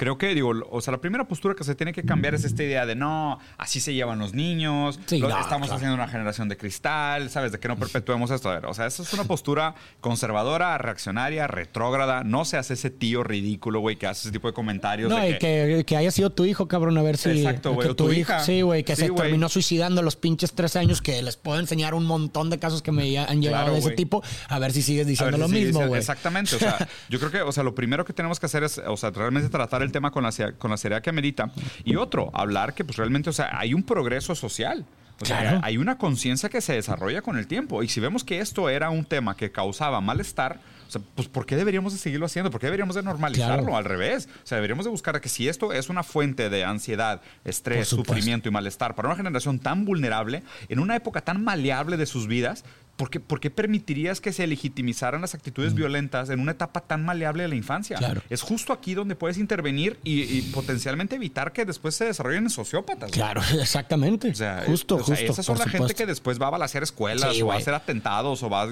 Creo 0.00 0.16
que, 0.16 0.34
digo, 0.34 0.52
o 0.70 0.80
sea, 0.80 0.92
la 0.92 0.98
primera 1.02 1.28
postura 1.28 1.54
que 1.54 1.62
se 1.62 1.74
tiene 1.74 1.92
que 1.92 2.02
cambiar 2.04 2.34
es 2.34 2.44
esta 2.44 2.62
idea 2.62 2.86
de 2.86 2.94
no, 2.94 3.38
así 3.58 3.80
se 3.80 3.92
llevan 3.92 4.18
los 4.18 4.32
niños, 4.32 4.98
Sí, 5.04 5.18
lo- 5.18 5.28
no, 5.28 5.38
estamos 5.38 5.66
claro. 5.68 5.76
haciendo 5.76 5.94
una 5.94 6.08
generación 6.08 6.48
de 6.48 6.56
cristal, 6.56 7.28
¿sabes? 7.28 7.52
De 7.52 7.58
que 7.60 7.68
no 7.68 7.76
perpetuemos 7.76 8.30
esto. 8.30 8.48
A 8.48 8.54
ver, 8.54 8.64
o 8.66 8.72
sea, 8.72 8.86
esa 8.86 9.02
es 9.02 9.12
una 9.12 9.24
postura 9.24 9.74
conservadora, 10.00 10.78
reaccionaria, 10.78 11.46
retrógrada. 11.46 12.24
No 12.24 12.44
se 12.46 12.56
hace 12.56 12.74
ese 12.74 12.88
tío 12.88 13.22
ridículo, 13.22 13.80
güey, 13.80 13.96
que 13.96 14.06
hace 14.06 14.22
ese 14.28 14.32
tipo 14.32 14.48
de 14.48 14.54
comentarios. 14.54 15.10
No, 15.10 15.18
de 15.18 15.30
y 15.32 15.38
que, 15.38 15.84
que 15.86 15.96
haya 15.96 16.10
sido 16.10 16.30
tu 16.30 16.44
hijo, 16.46 16.66
cabrón, 16.66 16.96
a 16.96 17.02
ver 17.02 17.16
si. 17.18 17.30
Exacto, 17.30 17.74
güey, 17.74 17.88
que 17.88 17.94
tu 17.94 18.10
hija. 18.10 18.40
Sí, 18.40 18.62
güey, 18.62 18.82
que 18.84 18.96
Sí, 18.96 19.02
se 19.02 19.08
güey. 19.10 19.22
terminó 19.24 19.48
suicidando 19.50 20.00
a 20.00 20.04
los 20.04 20.16
pinches 20.16 20.52
tres 20.54 20.76
años, 20.76 21.02
que 21.02 21.22
les 21.22 21.36
puedo 21.36 21.60
enseñar 21.60 21.92
un 21.94 22.06
montón 22.06 22.48
de 22.48 22.58
casos 22.58 22.80
que 22.82 22.90
me 22.92 23.18
han 23.18 23.42
llegado 23.42 23.64
Claro, 23.64 23.72
de 23.74 23.78
ese 23.80 23.88
güey. 23.88 23.96
tipo, 23.96 24.22
a 24.48 24.58
ver 24.58 24.72
si 24.72 24.80
sigues 24.82 25.06
diciendo 25.06 25.36
ver 25.36 25.40
lo 25.40 25.48
si 25.54 25.64
mismo, 25.64 25.86
güey. 25.86 26.00
Exactamente. 26.00 26.56
O 26.56 26.58
sea, 26.58 26.88
yo 27.10 27.18
creo 27.18 27.30
que, 27.30 27.42
o 27.42 27.52
sea, 27.52 27.62
lo 27.62 27.74
primero 27.74 28.04
que 28.04 28.12
tenemos 28.12 28.40
que 28.40 28.46
hacer 28.46 28.64
es, 28.64 28.78
o 28.78 28.96
sea, 28.96 29.10
realmente 29.10 29.48
tratar 29.50 29.82
el 29.82 29.89
tema 29.92 30.10
con 30.10 30.22
la, 30.22 30.32
con 30.58 30.70
la 30.70 30.76
seriedad 30.76 31.02
que 31.02 31.10
amerita. 31.10 31.50
Y 31.84 31.96
otro, 31.96 32.30
hablar 32.34 32.74
que, 32.74 32.84
pues, 32.84 32.96
realmente, 32.96 33.30
o 33.30 33.32
sea, 33.32 33.58
hay 33.58 33.74
un 33.74 33.82
progreso 33.82 34.34
social. 34.34 34.84
O 35.22 35.26
sea, 35.26 35.38
Claro. 35.40 35.60
hay 35.62 35.76
una 35.76 35.98
conciencia 35.98 36.48
que 36.48 36.62
se 36.62 36.72
desarrolla 36.72 37.20
con 37.20 37.36
el 37.36 37.46
tiempo. 37.46 37.82
Y 37.82 37.88
si 37.88 38.00
vemos 38.00 38.24
que 38.24 38.40
esto 38.40 38.70
era 38.70 38.88
un 38.88 39.04
tema 39.04 39.36
que 39.36 39.52
causaba 39.52 40.00
malestar, 40.00 40.60
o 40.88 40.90
sea, 40.90 41.02
pues, 41.14 41.28
¿por 41.28 41.44
qué 41.44 41.56
deberíamos 41.56 41.92
de 41.92 41.98
seguirlo 41.98 42.24
haciendo? 42.24 42.50
¿Por 42.50 42.58
qué 42.58 42.66
deberíamos 42.68 42.96
de 42.96 43.02
normalizarlo? 43.02 43.64
Claro. 43.64 43.76
Al 43.76 43.84
revés. 43.84 44.28
O 44.42 44.46
sea, 44.46 44.56
deberíamos 44.56 44.86
de 44.86 44.90
buscar 44.90 45.20
que 45.20 45.28
si 45.28 45.46
esto 45.46 45.74
es 45.74 45.90
una 45.90 46.02
fuente 46.02 46.48
de 46.48 46.64
ansiedad, 46.64 47.20
estrés, 47.44 47.86
sufrimiento 47.88 48.48
y 48.48 48.52
malestar 48.52 48.94
para 48.94 49.08
una 49.08 49.16
generación 49.16 49.58
tan 49.58 49.84
vulnerable, 49.84 50.42
en 50.70 50.78
una 50.80 50.96
época 50.96 51.20
tan 51.20 51.44
maleable 51.44 51.98
de 51.98 52.06
sus 52.06 52.26
vidas, 52.26 52.64
¿por 53.00 53.08
qué, 53.08 53.18
por 53.18 53.40
qué 53.40 53.50
permitirías 53.50 54.20
que 54.20 54.30
se 54.30 54.46
legitimizaran 54.46 55.22
las 55.22 55.34
actitudes 55.34 55.72
violentas 55.72 56.28
en 56.28 56.38
una 56.38 56.52
etapa 56.52 56.82
tan 56.82 57.02
maleable 57.02 57.44
de 57.44 57.48
la 57.48 57.54
infancia? 57.54 57.96
Mm. 57.96 57.98
Claro. 57.98 58.22
Es 58.28 58.42
justo 58.42 58.74
aquí 58.74 58.92
donde 58.92 59.16
puedes 59.16 59.38
intervenir 59.38 59.98
y, 60.04 60.20
y 60.24 60.42
potencialmente 60.52 61.16
evitar 61.16 61.52
que 61.54 61.64
después 61.64 61.94
se 61.94 62.04
desarrollen 62.04 62.44
en 62.44 62.50
sociópatas. 62.50 63.10
Claro, 63.10 63.40
exactamente. 63.60 64.28
O 64.30 64.34
sea, 64.34 64.64
justo, 64.66 64.96
o 64.96 64.98
sea, 65.02 65.16
justo. 65.16 65.32
Esas 65.32 65.46
son 65.46 65.58
la 65.58 65.64
gente 65.66 65.94
que 65.94 66.04
después 66.04 66.38
va 66.38 66.48
a 66.48 66.50
balasear 66.50 66.82
escuelas 66.82 67.34
Sí, 67.34 67.40
o 67.40 67.46
va 67.46 67.54
a 67.54 67.58
hacer 67.58 67.72
atentados 67.72 68.42
o 68.42 68.50
va 68.50 68.64
a- 68.64 68.68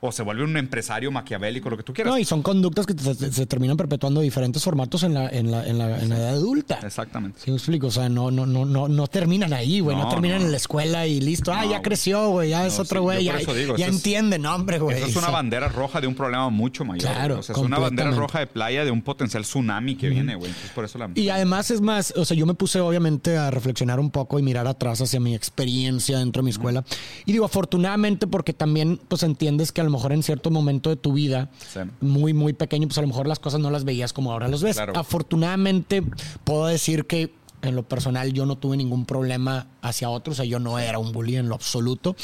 o 0.00 0.12
se 0.12 0.22
vuelve 0.22 0.44
un 0.44 0.56
empresario 0.58 1.10
maquiavélico, 1.10 1.70
lo 1.70 1.78
que 1.78 1.82
tú 1.82 1.94
quieras. 1.94 2.12
No, 2.12 2.18
y 2.18 2.26
son 2.26 2.42
conductas 2.42 2.84
que 2.84 2.92
se, 2.92 3.32
se 3.32 3.46
terminan 3.46 3.78
perpetuando 3.78 4.20
diferentes 4.20 4.62
formatos 4.62 5.02
en 5.02 5.14
la, 5.14 5.28
en 5.30 5.50
la, 5.50 5.66
en 5.66 5.78
la, 5.78 5.98
en 6.00 6.08
la 6.10 6.16
edad 6.18 6.28
adulta. 6.34 6.78
Exactamente. 6.82 7.40
Sí, 7.42 7.50
me 7.50 7.56
explico. 7.56 7.86
O 7.86 7.90
sea, 7.90 8.08
no, 8.10 8.30
no, 8.30 8.44
no, 8.44 8.66
no, 8.66 8.86
no 8.88 9.06
terminan 9.06 9.52
ahí, 9.54 9.80
güey. 9.80 9.96
No, 9.96 10.02
No, 10.04 10.08
terminan 10.10 10.42
en 10.42 10.50
la 10.50 10.56
escuela 10.58 11.06
y 11.06 11.20
listo. 11.20 11.52
Ah, 11.52 11.64
ya 11.64 11.80
creció, 11.82 12.28
güey. 12.30 12.50
Ya 12.50 12.66
es 12.66 12.78
otro 12.78 13.00
sí, 13.00 13.02
güey. 13.04 13.24
ya 13.24 13.38
eso 13.52 13.54
digo, 13.58 13.76
ya 13.76 13.86
eso 13.86 13.94
entiende, 13.96 14.38
no, 14.38 14.54
hombre, 14.54 14.78
güey. 14.78 14.96
Esa 14.98 15.06
es 15.06 15.16
una 15.16 15.30
bandera 15.30 15.68
roja 15.68 16.00
de 16.00 16.06
un 16.06 16.14
problema 16.14 16.48
mucho 16.50 16.84
mayor. 16.84 17.10
Claro. 17.10 17.38
O 17.38 17.42
sea, 17.42 17.54
es 17.54 17.60
una 17.62 17.78
bandera 17.78 18.10
roja 18.10 18.38
de 18.40 18.46
playa 18.46 18.84
de 18.84 18.90
un 18.90 19.02
potencial 19.02 19.42
tsunami 19.42 19.96
que 19.96 20.08
viene, 20.08 20.34
güey. 20.34 20.48
Entonces, 20.48 20.70
por 20.72 20.84
eso 20.84 20.98
la. 20.98 21.10
Y 21.14 21.28
además 21.28 21.70
es 21.70 21.80
más, 21.80 22.12
o 22.16 22.24
sea, 22.24 22.36
yo 22.36 22.46
me 22.46 22.54
puse 22.54 22.80
obviamente 22.80 23.36
a 23.36 23.50
reflexionar 23.50 24.00
un 24.00 24.10
poco 24.10 24.38
y 24.38 24.42
mirar 24.42 24.66
atrás 24.66 25.00
hacia 25.00 25.20
mi 25.20 25.34
experiencia 25.34 26.18
dentro 26.18 26.42
de 26.42 26.44
mi 26.44 26.50
escuela. 26.50 26.84
Y 27.24 27.32
digo, 27.32 27.44
afortunadamente 27.44 28.26
porque 28.26 28.52
también 28.52 29.00
pues 29.08 29.22
entiendes 29.22 29.72
que 29.72 29.80
a 29.80 29.84
lo 29.84 29.90
mejor 29.90 30.12
en 30.12 30.22
cierto 30.22 30.50
momento 30.50 30.90
de 30.90 30.96
tu 30.96 31.12
vida, 31.12 31.50
Sí. 31.72 31.80
muy, 32.00 32.32
muy 32.32 32.52
pequeño, 32.52 32.86
pues 32.88 32.98
a 32.98 33.02
lo 33.02 33.08
mejor 33.08 33.26
las 33.26 33.38
cosas 33.38 33.60
no 33.60 33.70
las 33.70 33.84
veías 33.84 34.12
como 34.12 34.32
ahora 34.32 34.48
los 34.48 34.62
ves. 34.62 34.76
Claro. 34.76 34.92
Afortunadamente 34.96 36.02
puedo 36.44 36.66
decir 36.66 37.06
que 37.06 37.32
en 37.66 37.76
lo 37.76 37.82
personal 37.82 38.32
yo 38.32 38.46
no 38.46 38.56
tuve 38.56 38.76
ningún 38.76 39.06
problema 39.06 39.66
hacia 39.82 40.10
otros, 40.10 40.34
o 40.34 40.36
sea, 40.36 40.44
yo 40.44 40.58
no 40.58 40.78
era 40.78 40.98
un 40.98 41.12
bully 41.12 41.36
en 41.36 41.48
lo 41.48 41.54
absoluto. 41.54 42.16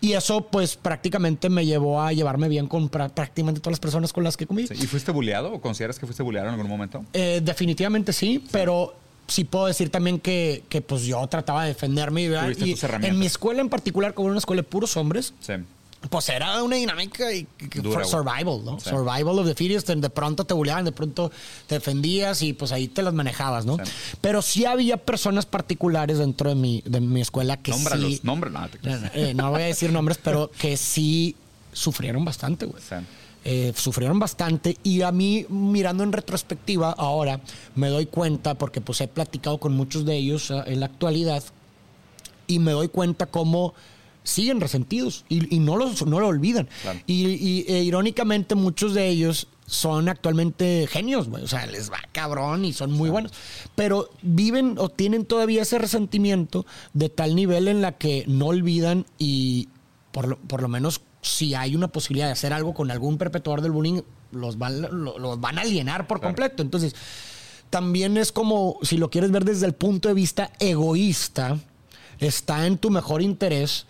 Y 0.00 0.12
eso 0.12 0.46
pues 0.46 0.76
prácticamente 0.76 1.48
me 1.48 1.66
llevó 1.66 2.02
a 2.02 2.12
llevarme 2.12 2.48
bien 2.48 2.66
con 2.68 2.88
prácticamente 2.88 3.60
todas 3.60 3.72
las 3.72 3.80
personas 3.80 4.12
con 4.12 4.24
las 4.24 4.36
que. 4.36 4.46
Sí, 4.46 4.74
¿Y 4.74 4.86
fuiste 4.86 5.10
bulleado 5.12 5.52
o 5.52 5.60
consideras 5.60 5.98
que 5.98 6.06
fuiste 6.06 6.22
bulleado 6.22 6.48
en 6.48 6.54
algún 6.54 6.68
momento? 6.68 7.04
Eh, 7.12 7.40
definitivamente 7.42 8.12
sí, 8.12 8.44
pero 8.52 8.94
sí 9.26 9.44
puedo 9.44 9.66
decir 9.66 9.90
también 9.90 10.20
que, 10.20 10.62
que, 10.68 10.80
pues 10.80 11.02
yo 11.02 11.26
trataba 11.26 11.62
de 11.62 11.68
defenderme. 11.68 12.28
¿verdad? 12.28 12.50
Y 12.58 12.76
en 13.02 13.18
mi 13.18 13.26
escuela 13.26 13.60
en 13.60 13.68
particular, 13.68 14.14
como 14.14 14.28
era 14.28 14.32
una 14.32 14.38
escuela 14.38 14.62
de 14.62 14.68
puros 14.68 14.96
hombres, 14.96 15.34
Sí. 15.40 15.54
Pues 16.10 16.28
era 16.28 16.62
una 16.62 16.76
dinámica 16.76 17.32
y, 17.32 17.46
survival, 18.04 18.64
¿no? 18.64 18.80
Survival 18.80 19.38
of 19.38 19.46
the 19.46 19.54
fittest. 19.54 19.88
De 19.88 20.10
pronto 20.10 20.44
te 20.44 20.54
bulleaban, 20.54 20.84
de 20.84 20.92
pronto 20.92 21.30
te 21.66 21.76
defendías 21.76 22.42
y 22.42 22.52
pues 22.52 22.72
ahí 22.72 22.88
te 22.88 23.02
las 23.02 23.14
manejabas, 23.14 23.64
¿no? 23.66 23.76
Pero 24.20 24.42
sí 24.42 24.64
había 24.64 24.96
personas 24.96 25.46
particulares 25.46 26.18
dentro 26.18 26.50
de 26.50 26.56
mi, 26.56 26.82
de 26.84 27.00
mi 27.00 27.20
escuela 27.20 27.56
que 27.56 27.72
sí... 27.72 28.20
Nombres, 28.22 28.52
no, 28.52 28.68
eh, 29.14 29.34
no 29.34 29.50
voy 29.50 29.62
a 29.62 29.66
decir 29.66 29.92
nombres, 29.92 30.18
pero 30.22 30.50
que 30.58 30.76
sí 30.76 31.36
sufrieron 31.72 32.24
bastante, 32.24 32.66
güey. 32.66 32.82
Eh, 33.48 33.72
sufrieron 33.76 34.18
bastante 34.18 34.76
y 34.82 35.02
a 35.02 35.12
mí 35.12 35.46
mirando 35.48 36.02
en 36.02 36.10
retrospectiva 36.10 36.90
ahora 36.90 37.40
me 37.76 37.88
doy 37.88 38.06
cuenta 38.06 38.54
porque 38.54 38.80
pues 38.80 39.00
he 39.00 39.06
platicado 39.06 39.58
con 39.58 39.72
muchos 39.72 40.04
de 40.04 40.16
ellos 40.16 40.50
eh, 40.50 40.64
en 40.66 40.80
la 40.80 40.86
actualidad 40.86 41.44
y 42.48 42.58
me 42.58 42.72
doy 42.72 42.88
cuenta 42.88 43.26
cómo 43.26 43.72
siguen 44.26 44.60
resentidos 44.60 45.24
y, 45.28 45.60
no, 45.60 45.76
los, 45.76 46.04
no 46.04 46.18
lo 46.20 46.26
olvidan. 46.26 46.68
Y, 47.06 47.64
e, 47.68 47.82
irónicamente 47.82 48.54
muchos 48.54 48.92
de 48.92 49.08
ellos 49.08 49.46
son 49.66 50.08
actualmente 50.08 50.86
genios, 50.88 51.28
O 51.28 51.46
sea, 51.48 51.66
les 51.66 51.90
va 51.90 51.98
cabrón 52.12 52.64
y 52.64 52.72
son 52.72 52.92
muy 52.92 53.08
buenos. 53.08 53.32
Pero 53.76 54.10
viven 54.22 54.76
o 54.78 54.88
tienen 54.88 55.24
todavía 55.24 55.62
ese 55.62 55.78
resentimiento 55.78 56.66
de 56.92 57.08
tal 57.08 57.36
nivel 57.36 57.68
en 57.68 57.82
la 57.82 57.92
que 57.92 58.24
no 58.26 58.46
olvidan 58.46 59.06
y 59.16 59.68
por 60.10 60.28
lo, 60.28 60.38
por 60.38 60.60
lo 60.60 60.68
menos 60.68 61.02
si 61.22 61.54
hay 61.54 61.76
una 61.76 61.88
posibilidad 61.88 62.26
de 62.26 62.32
hacer 62.32 62.52
algo 62.52 62.74
con 62.74 62.90
algún 62.90 63.18
perpetuador 63.18 63.60
del 63.60 63.72
bullying, 63.72 64.02
los 64.32 64.58
van, 64.58 64.82
los 64.82 65.40
van 65.40 65.58
a 65.58 65.62
alienar 65.62 66.06
por 66.06 66.20
completo. 66.20 66.62
Entonces, 66.62 66.94
también 67.70 68.16
es 68.16 68.32
como, 68.32 68.78
si 68.82 68.96
lo 68.96 69.10
quieres 69.10 69.30
ver 69.30 69.44
desde 69.44 69.66
el 69.66 69.74
punto 69.74 70.08
de 70.08 70.14
vista 70.14 70.50
egoísta, 70.58 71.58
está 72.18 72.66
en 72.66 72.78
tu 72.78 72.90
mejor 72.90 73.22
interés 73.22 73.86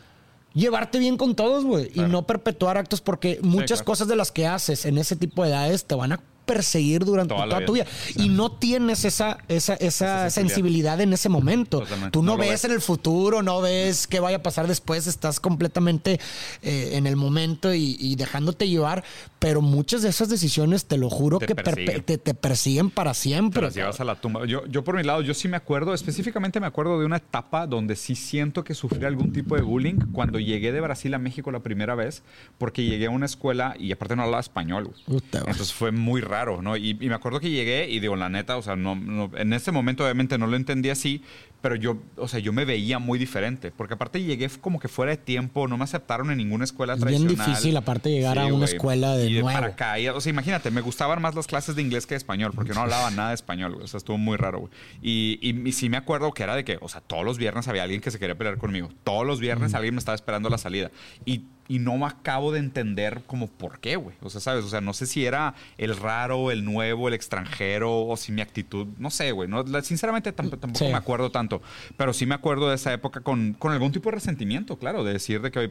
llevarte 0.56 0.98
bien 0.98 1.16
con 1.16 1.36
todos, 1.36 1.64
güey. 1.64 1.92
Y 1.94 2.00
no 2.00 2.26
perpetuar 2.26 2.78
actos 2.78 3.00
porque 3.00 3.38
muchas 3.42 3.82
cosas 3.82 4.08
de 4.08 4.16
las 4.16 4.32
que 4.32 4.46
haces 4.46 4.86
en 4.86 4.98
ese 4.98 5.14
tipo 5.14 5.44
de 5.44 5.50
edades 5.50 5.84
te 5.84 5.94
van 5.94 6.12
a 6.12 6.20
perseguir 6.46 7.04
durante 7.04 7.34
toda, 7.34 7.64
tu 7.64 7.74
vida. 7.74 7.86
Y 8.14 8.28
no 8.28 8.52
tienes 8.52 9.04
esa, 9.04 9.38
esa, 9.48 9.74
esa, 9.74 10.30
sensibilidad 10.30 11.00
en 11.00 11.12
ese 11.12 11.28
momento. 11.28 11.82
Tú 12.10 12.22
no, 12.22 12.36
ves, 12.36 12.64
en 12.64 12.70
el 12.70 12.80
futuro, 12.80 13.42
no 13.42 13.60
ves 13.60 14.06
qué 14.06 14.20
vaya 14.20 14.38
a 14.38 14.42
pasar 14.42 14.66
después, 14.68 15.06
estás 15.06 15.40
completamente 15.40 16.20
eh, 16.62 16.90
en 16.92 17.06
el 17.06 17.16
momento 17.16 17.74
y, 17.74 18.14
dejándote 18.16 18.68
llevar, 18.68 19.04
pero 19.38 19.60
muchas 19.60 20.02
de 20.02 20.08
esas 20.08 20.28
decisiones, 20.28 20.86
te 20.86 20.96
lo 20.96 21.10
juro, 21.10 21.38
que 21.38 21.54
te, 21.54 22.34
persiguen 22.34 22.90
para 22.90 23.12
siempre. 23.12 23.60
Te 23.60 23.66
las 23.66 23.74
llevas 23.74 24.00
a 24.00 24.04
la 24.04 24.14
tumba. 24.14 24.46
Yo, 24.46 24.64
yo 24.66 24.84
por 24.84 24.96
mi 24.96 25.02
lado, 25.02 25.20
yo 25.22 25.34
sí 25.34 25.48
me 25.48 25.56
acuerdo, 25.56 25.92
específicamente 25.92 26.60
me 26.60 26.66
acuerdo 26.66 26.98
de 26.98 27.04
una 27.04 27.16
etapa 27.16 27.66
donde 27.66 27.96
sí 27.96 28.14
siento 28.14 28.64
que 28.64 28.74
sufrí 28.74 29.04
algún 29.04 29.32
tipo 29.32 29.56
de 29.56 29.62
bullying 29.62 30.12
cuando 30.12 30.38
llegué 30.38 30.72
de 30.72 30.80
Brasil 30.80 31.12
a 31.14 31.18
México 31.18 31.50
la 31.50 31.60
primera 31.60 31.94
vez, 31.94 32.22
porque 32.58 32.84
llegué 32.84 33.06
a 33.06 33.10
una 33.10 33.26
escuela 33.26 33.74
y 33.78 33.92
aparte 33.92 34.14
no 34.14 34.22
hablaba 34.22 34.40
español. 34.40 34.92
Entonces 35.08 35.72
fue 35.72 35.90
muy 35.90 36.20
raro 36.20 36.35
¿no? 36.44 36.76
Y, 36.76 36.94
me 36.94 37.14
acuerdo 37.14 37.40
que 37.40 37.50
llegué 37.50 37.88
y 37.88 38.00
digo, 38.00 38.16
la 38.16 38.28
neta, 38.28 38.56
o 38.56 38.62
sea, 38.62 38.76
no, 38.76 39.30
en 39.36 39.52
ese 39.52 39.72
momento 39.72 40.04
obviamente 40.04 40.38
no 40.38 40.46
lo 40.46 40.56
entendí 40.56 40.90
así, 40.90 41.22
pero 41.62 41.74
yo, 41.74 41.98
o 42.16 42.28
sea, 42.28 42.38
yo 42.38 42.52
me 42.52 42.64
veía 42.64 42.98
muy 42.98 43.18
diferente, 43.18 43.72
porque 43.72 43.94
aparte 43.94 44.22
llegué 44.22 44.48
como 44.60 44.78
que 44.78 44.88
fuera 44.88 45.10
de 45.10 45.16
tiempo, 45.16 45.66
no 45.66 45.76
me 45.76 45.84
aceptaron 45.84 46.30
en 46.30 46.38
ninguna 46.38 46.64
escuela 46.64 46.94
es 46.94 47.00
tradicional. 47.00 47.34
Bien 47.34 47.46
difícil 47.46 47.76
aparte 47.76 48.10
llegar 48.10 48.38
a 48.38 48.46
una 48.46 48.66
escuela 48.66 49.16
de, 49.16 49.26
y 49.26 49.40
nuevo. 49.40 49.48
Para 49.48 49.68
acá, 49.68 49.94
o 50.14 50.20
sea, 50.20 50.30
imagínate, 50.30 50.70
me 50.70 50.80
gustaban 50.80 51.20
más 51.20 51.34
las 51.34 51.46
clases 51.46 51.74
de 51.74 51.82
inglés 51.82 52.06
que 52.06 52.14
de 52.14 52.18
español, 52.18 52.52
porque 52.54 52.72
no 52.72 52.80
hablaba 52.80 53.10
nada 53.10 53.30
de 53.30 53.34
español, 53.34 53.78
o 53.82 53.86
sea, 53.86 53.98
estuvo 53.98 54.18
muy 54.18 54.36
raro, 54.36 54.60
güey. 54.60 54.72
Y, 55.02 55.38
y, 55.42 55.72
sí 55.72 55.88
me 55.88 55.96
acuerdo 55.96 56.32
que 56.32 56.42
era 56.42 56.54
de 56.54 56.64
que, 56.64 56.78
o 56.80 56.88
sea, 56.88 57.00
todos 57.00 57.24
los 57.24 57.38
viernes 57.38 57.66
había 57.68 57.82
alguien 57.82 58.00
que 58.00 58.10
se 58.10 58.18
quería 58.18 58.36
pelear 58.36 58.58
conmigo, 58.58 58.90
todos 59.04 59.26
los 59.26 59.40
viernes 59.40 59.74
alguien 59.74 59.94
me 59.94 59.98
estaba 59.98 60.14
esperando 60.14 60.48
a 60.48 60.50
la 60.50 60.58
salida. 60.58 60.90
Y 61.24 61.42
y 61.68 61.78
no 61.78 62.06
acabo 62.06 62.52
de 62.52 62.58
entender 62.58 63.22
como 63.26 63.48
por 63.48 63.80
qué, 63.80 63.96
güey. 63.96 64.16
O 64.22 64.30
sea, 64.30 64.40
¿sabes? 64.40 64.64
O 64.64 64.68
sea, 64.68 64.80
no 64.80 64.92
sé 64.92 65.06
si 65.06 65.24
era 65.24 65.54
el 65.78 65.96
raro, 65.96 66.50
el 66.50 66.64
nuevo, 66.64 67.08
el 67.08 67.14
extranjero, 67.14 68.06
o 68.06 68.16
si 68.16 68.32
mi 68.32 68.40
actitud, 68.40 68.86
no 68.98 69.10
sé, 69.10 69.32
güey. 69.32 69.48
No, 69.48 69.64
sinceramente 69.82 70.32
tampoco 70.32 70.84
me 70.84 70.94
acuerdo 70.94 71.30
tanto, 71.30 71.62
pero 71.96 72.12
sí 72.12 72.26
me 72.26 72.34
acuerdo 72.34 72.68
de 72.68 72.76
esa 72.76 72.92
época 72.92 73.20
con, 73.20 73.54
con 73.54 73.72
algún 73.72 73.92
tipo 73.92 74.10
de 74.10 74.16
resentimiento, 74.16 74.78
claro, 74.78 75.04
de 75.04 75.12
decir 75.12 75.40
de 75.40 75.50
que, 75.50 75.70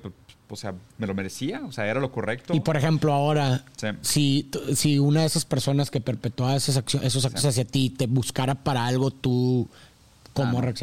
o 0.49 0.55
sea, 0.55 0.73
me 0.97 1.07
lo 1.07 1.13
merecía, 1.13 1.63
o 1.65 1.71
sea, 1.71 1.87
era 1.87 1.99
lo 1.99 2.11
correcto. 2.11 2.53
Y 2.53 2.59
por 2.59 2.77
ejemplo, 2.77 3.13
ahora, 3.13 3.63
si, 4.01 4.49
si 4.73 4.99
una 4.99 5.21
de 5.21 5.27
esas 5.27 5.45
personas 5.45 5.91
que 5.91 6.01
perpetuaba 6.01 6.55
esas 6.55 6.83
esos 7.01 7.25
actos 7.25 7.45
hacia 7.45 7.65
ti 7.65 7.89
te 7.89 8.07
buscara 8.07 8.55
para 8.55 8.85
algo, 8.85 9.11
tú 9.11 9.69
¿Cómo 10.35 10.59
ah, 10.59 10.73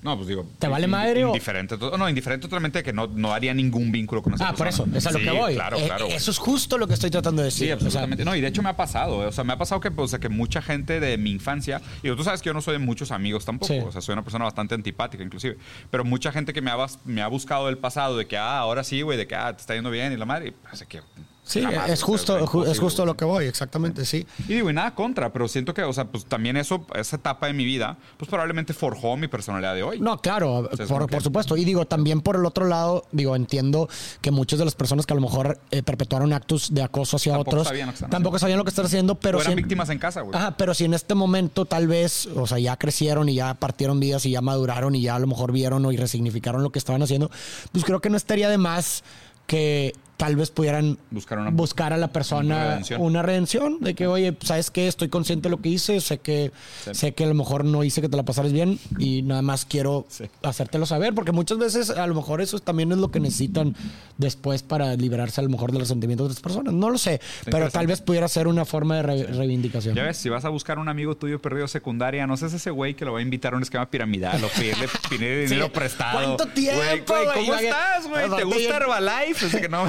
No, 0.00 0.16
pues 0.16 0.26
digo. 0.26 0.46
¿Te 0.58 0.68
vale 0.68 0.86
madre 0.86 1.20
indiferente, 1.20 1.74
o.? 1.74 1.98
No, 1.98 2.08
indiferente 2.08 2.48
totalmente 2.48 2.82
que 2.82 2.94
no, 2.94 3.08
no 3.08 3.34
haría 3.34 3.52
ningún 3.52 3.92
vínculo 3.92 4.22
con 4.22 4.32
esa 4.32 4.48
Ah, 4.48 4.54
por 4.54 4.66
eso, 4.66 4.86
es 4.94 5.06
a 5.06 5.10
lo 5.10 5.18
que 5.18 5.30
voy. 5.30 5.54
Claro, 5.54 5.76
eh, 5.76 5.84
claro. 5.84 6.06
eso 6.06 6.30
es 6.30 6.38
justo 6.38 6.78
lo 6.78 6.88
que 6.88 6.94
estoy 6.94 7.10
tratando 7.10 7.42
de 7.42 7.46
decir. 7.46 7.66
Sí, 7.66 7.70
absolutamente. 7.70 8.24
no, 8.24 8.34
y 8.34 8.40
de 8.40 8.48
hecho 8.48 8.62
me 8.62 8.70
ha 8.70 8.76
pasado. 8.76 9.18
O 9.18 9.30
sea, 9.30 9.44
me 9.44 9.52
ha 9.52 9.58
pasado 9.58 9.82
que, 9.82 9.92
o 9.94 10.08
sea, 10.08 10.18
que 10.18 10.30
mucha 10.30 10.62
gente 10.62 10.98
de 10.98 11.18
mi 11.18 11.30
infancia. 11.30 11.82
Y 12.02 12.08
tú 12.16 12.24
sabes 12.24 12.40
que 12.40 12.46
yo 12.46 12.54
no 12.54 12.62
soy 12.62 12.72
de 12.72 12.78
muchos 12.78 13.10
amigos 13.12 13.44
tampoco. 13.44 13.84
O 13.84 13.92
sea, 13.92 14.00
soy 14.00 14.14
una 14.14 14.22
persona 14.22 14.46
bastante 14.46 14.74
antipática, 14.74 15.22
inclusive. 15.22 15.58
Pero 15.90 16.04
mucha 16.04 16.32
gente 16.32 16.54
que 16.54 16.62
me 16.62 16.70
ha, 16.70 16.76
me 17.04 17.20
ha 17.20 17.28
buscado 17.28 17.68
el 17.68 17.76
pasado 17.76 18.16
de 18.16 18.26
que, 18.26 18.38
ah, 18.38 18.60
ahora 18.60 18.82
sí, 18.82 19.02
güey, 19.02 19.18
de 19.18 19.26
que, 19.26 19.34
ah, 19.34 19.54
te 19.54 19.60
está 19.60 19.74
yendo 19.74 19.90
bien 19.90 20.14
y 20.14 20.16
la 20.16 20.24
madre. 20.24 20.54
O 20.72 20.74
sea, 20.74 20.88
que 20.88 21.02
Sí, 21.44 21.60
es 21.88 22.02
justo, 22.02 22.64
es 22.64 22.78
justo 22.78 23.04
lo 23.04 23.16
que 23.16 23.24
voy, 23.24 23.46
exactamente, 23.46 24.04
sí. 24.04 24.26
Y 24.46 24.54
digo, 24.54 24.70
y 24.70 24.72
nada 24.72 24.94
contra, 24.94 25.32
pero 25.32 25.48
siento 25.48 25.74
que, 25.74 25.82
o 25.82 25.92
sea, 25.92 26.04
pues 26.04 26.24
también 26.24 26.56
eso, 26.56 26.86
esa 26.94 27.16
etapa 27.16 27.48
de 27.48 27.52
mi 27.52 27.64
vida, 27.64 27.98
pues 28.16 28.28
probablemente 28.28 28.72
forjó 28.72 29.16
mi 29.16 29.26
personalidad 29.26 29.74
de 29.74 29.82
hoy. 29.82 29.98
No, 29.98 30.18
claro, 30.18 30.70
por, 30.88 31.22
supuesto. 31.22 31.56
Y 31.56 31.64
digo, 31.64 31.84
también 31.84 32.20
por 32.20 32.36
el 32.36 32.46
otro 32.46 32.66
lado, 32.66 33.06
digo, 33.10 33.34
entiendo 33.34 33.88
que 34.20 34.30
muchas 34.30 34.60
de 34.60 34.66
las 34.66 34.76
personas 34.76 35.04
que 35.04 35.14
a 35.14 35.16
lo 35.16 35.20
mejor 35.20 35.58
eh, 35.72 35.82
perpetuaron 35.82 36.32
actos 36.32 36.72
de 36.72 36.82
acoso 36.82 37.16
hacia 37.16 37.36
otros, 37.36 37.68
tampoco 38.08 38.38
sabían 38.38 38.58
lo 38.58 38.64
que 38.64 38.70
están 38.70 38.86
haciendo, 38.86 39.16
pero... 39.16 39.40
eran 39.40 39.56
víctimas 39.56 39.88
en 39.90 39.98
casa, 39.98 40.20
güey. 40.20 40.36
Ajá, 40.36 40.56
pero 40.56 40.74
si 40.74 40.84
en 40.84 40.94
este 40.94 41.16
momento 41.16 41.64
tal 41.64 41.88
vez, 41.88 42.26
o 42.36 42.46
sea, 42.46 42.60
ya 42.60 42.76
crecieron 42.76 43.28
y 43.28 43.34
ya 43.34 43.54
partieron 43.54 43.98
vidas 43.98 44.24
y 44.26 44.30
ya 44.30 44.40
maduraron 44.40 44.94
y 44.94 45.02
ya 45.02 45.16
a 45.16 45.18
lo 45.18 45.26
mejor 45.26 45.50
vieron 45.50 45.84
o 45.84 45.90
y 45.90 45.96
resignificaron 45.96 46.62
lo 46.62 46.70
que 46.70 46.78
estaban 46.78 47.02
haciendo, 47.02 47.32
pues 47.72 47.84
creo 47.84 48.00
que 48.00 48.10
no 48.10 48.16
estaría 48.16 48.48
de 48.48 48.58
más 48.58 49.02
que 49.46 49.94
tal 50.22 50.36
vez 50.36 50.52
pudieran 50.52 50.98
buscar, 51.10 51.92
a 51.92 51.96
la 51.96 52.12
persona 52.12 52.80
una 52.98 53.22
redención. 53.22 53.80
de 53.80 53.94
que, 53.94 54.06
oye, 54.06 54.36
¿sabes 54.44 54.70
qué? 54.70 54.86
Estoy 54.86 55.08
consciente 55.08 55.48
de 55.48 55.50
lo 55.50 55.60
que 55.60 55.68
hice, 55.68 56.00
sé 56.00 56.18
que, 56.18 56.52
sé 56.92 57.12
que 57.12 57.24
a 57.24 57.26
lo 57.26 57.34
mejor 57.34 57.64
no 57.64 57.82
hice 57.82 58.00
que 58.00 58.08
te 58.08 58.16
la 58.16 58.22
pasaras 58.22 58.52
bien 58.52 58.78
y 59.00 59.22
nada 59.22 59.42
más 59.42 59.64
quiero 59.64 60.06
hacértelo 60.44 60.86
saber, 60.86 61.12
porque 61.12 61.32
muchas 61.32 61.58
veces 61.58 61.90
a 61.90 62.06
lo 62.06 62.14
mejor 62.14 62.40
eso 62.40 62.60
también 62.60 62.92
es 62.92 62.98
lo 62.98 63.10
que 63.10 63.18
necesitan 63.18 63.74
después 64.16 64.62
para 64.62 64.94
liberarse 64.94 65.40
a 65.40 65.44
lo 65.44 65.50
mejor 65.50 65.72
de 65.72 65.80
los 65.80 65.88
sentimientos 65.88 66.28
de 66.28 66.30
otras 66.30 66.40
personas. 66.40 66.72
No 66.72 66.88
lo 66.88 66.98
sé, 66.98 67.20
pero 67.46 67.68
tal 67.68 67.88
vez 67.88 68.00
pudiera 68.00 68.28
ser 68.28 68.46
una 68.46 68.64
forma 68.64 69.02
de 69.02 69.02
reivindicación. 69.02 69.96
Ya 69.96 70.04
ves, 70.04 70.18
si 70.18 70.28
vas 70.28 70.44
a 70.44 70.50
buscar 70.50 70.78
un 70.78 70.88
amigo 70.88 71.16
tuyo 71.16 71.42
perdido 71.42 71.66
secundaria, 71.66 72.28
no 72.28 72.36
seas 72.36 72.52
ese 72.52 72.70
güey 72.70 72.94
que 72.94 73.04
lo 73.04 73.12
va 73.12 73.18
a 73.18 73.22
invitar 73.22 73.54
a 73.54 73.56
un 73.56 73.64
esquema 73.64 73.90
piramidal 73.90 74.44
o 74.44 74.48
pedirle, 74.50 74.86
dinero 75.48 75.72
prestado. 75.72 76.36
¿Cuánto 76.36 76.46
tiempo? 76.46 77.12
¿Cómo 77.34 77.54
estás, 77.56 78.06
güey? 78.06 78.30
¿Te 78.36 78.44
gusta 78.44 78.76
Herbalife? 78.76 79.46
O 79.46 79.60
que 79.60 79.68
no, 79.68 79.88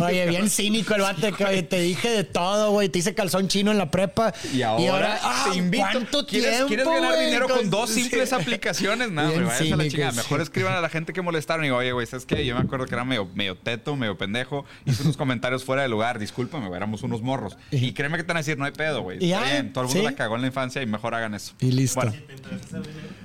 oye, 0.00 0.26
bien 0.26 0.50
cínico 0.50 0.94
el 0.94 1.02
vato 1.02 1.32
que 1.32 1.62
te 1.62 1.80
dije 1.80 2.10
de 2.10 2.24
todo, 2.24 2.70
güey. 2.72 2.88
Te 2.88 2.98
hice 3.00 3.14
calzón 3.14 3.48
chino 3.48 3.70
en 3.70 3.78
la 3.78 3.90
prepa. 3.90 4.32
Y 4.52 4.62
ahora, 4.62 5.20
te 5.50 5.58
invito. 5.58 5.86
¿Cuánto 5.90 6.26
¿Quieres, 6.26 6.50
tiempo, 6.50 6.68
¿Quieres 6.68 6.86
ganar 6.86 7.18
dinero 7.18 7.48
con 7.48 7.70
dos 7.70 7.90
simples 7.90 8.32
aplicaciones? 8.32 9.10
No, 9.10 9.30
güey, 9.30 9.72
a 9.72 9.76
la 9.76 9.88
chingada. 9.88 10.12
Mejor 10.12 10.40
escriban 10.40 10.74
a 10.74 10.80
la 10.80 10.88
gente 10.88 11.12
que 11.12 11.22
molestaron 11.22 11.64
y 11.64 11.68
digo, 11.68 11.78
oye, 11.78 11.92
güey, 11.92 12.06
¿sabes 12.06 12.26
qué? 12.26 12.44
Yo 12.44 12.54
me 12.54 12.60
acuerdo 12.60 12.86
que 12.86 12.94
era 12.94 13.04
medio, 13.04 13.28
medio 13.34 13.56
teto, 13.56 13.96
medio 13.96 14.16
pendejo. 14.16 14.64
Hice 14.84 15.02
unos 15.02 15.16
comentarios 15.16 15.64
fuera 15.64 15.82
de 15.82 15.88
lugar. 15.88 16.18
Discúlpame, 16.18 16.74
éramos 16.74 17.02
unos 17.02 17.22
morros. 17.22 17.56
Y 17.70 17.92
créeme 17.92 18.16
que 18.16 18.24
te 18.24 18.28
van 18.28 18.38
a 18.38 18.40
decir, 18.40 18.58
no 18.58 18.64
hay 18.64 18.72
pedo, 18.72 19.02
güey. 19.02 19.24
Está 19.24 19.44
bien, 19.44 19.72
todo 19.72 19.84
el 19.84 19.90
mundo 19.90 20.02
la 20.04 20.16
cagó 20.16 20.36
en 20.36 20.42
la 20.42 20.46
infancia 20.48 20.82
y 20.82 20.86
mejor 20.86 21.14
hagan 21.14 21.34
eso. 21.34 21.54
Y 21.60 21.72
listo. 21.72 22.00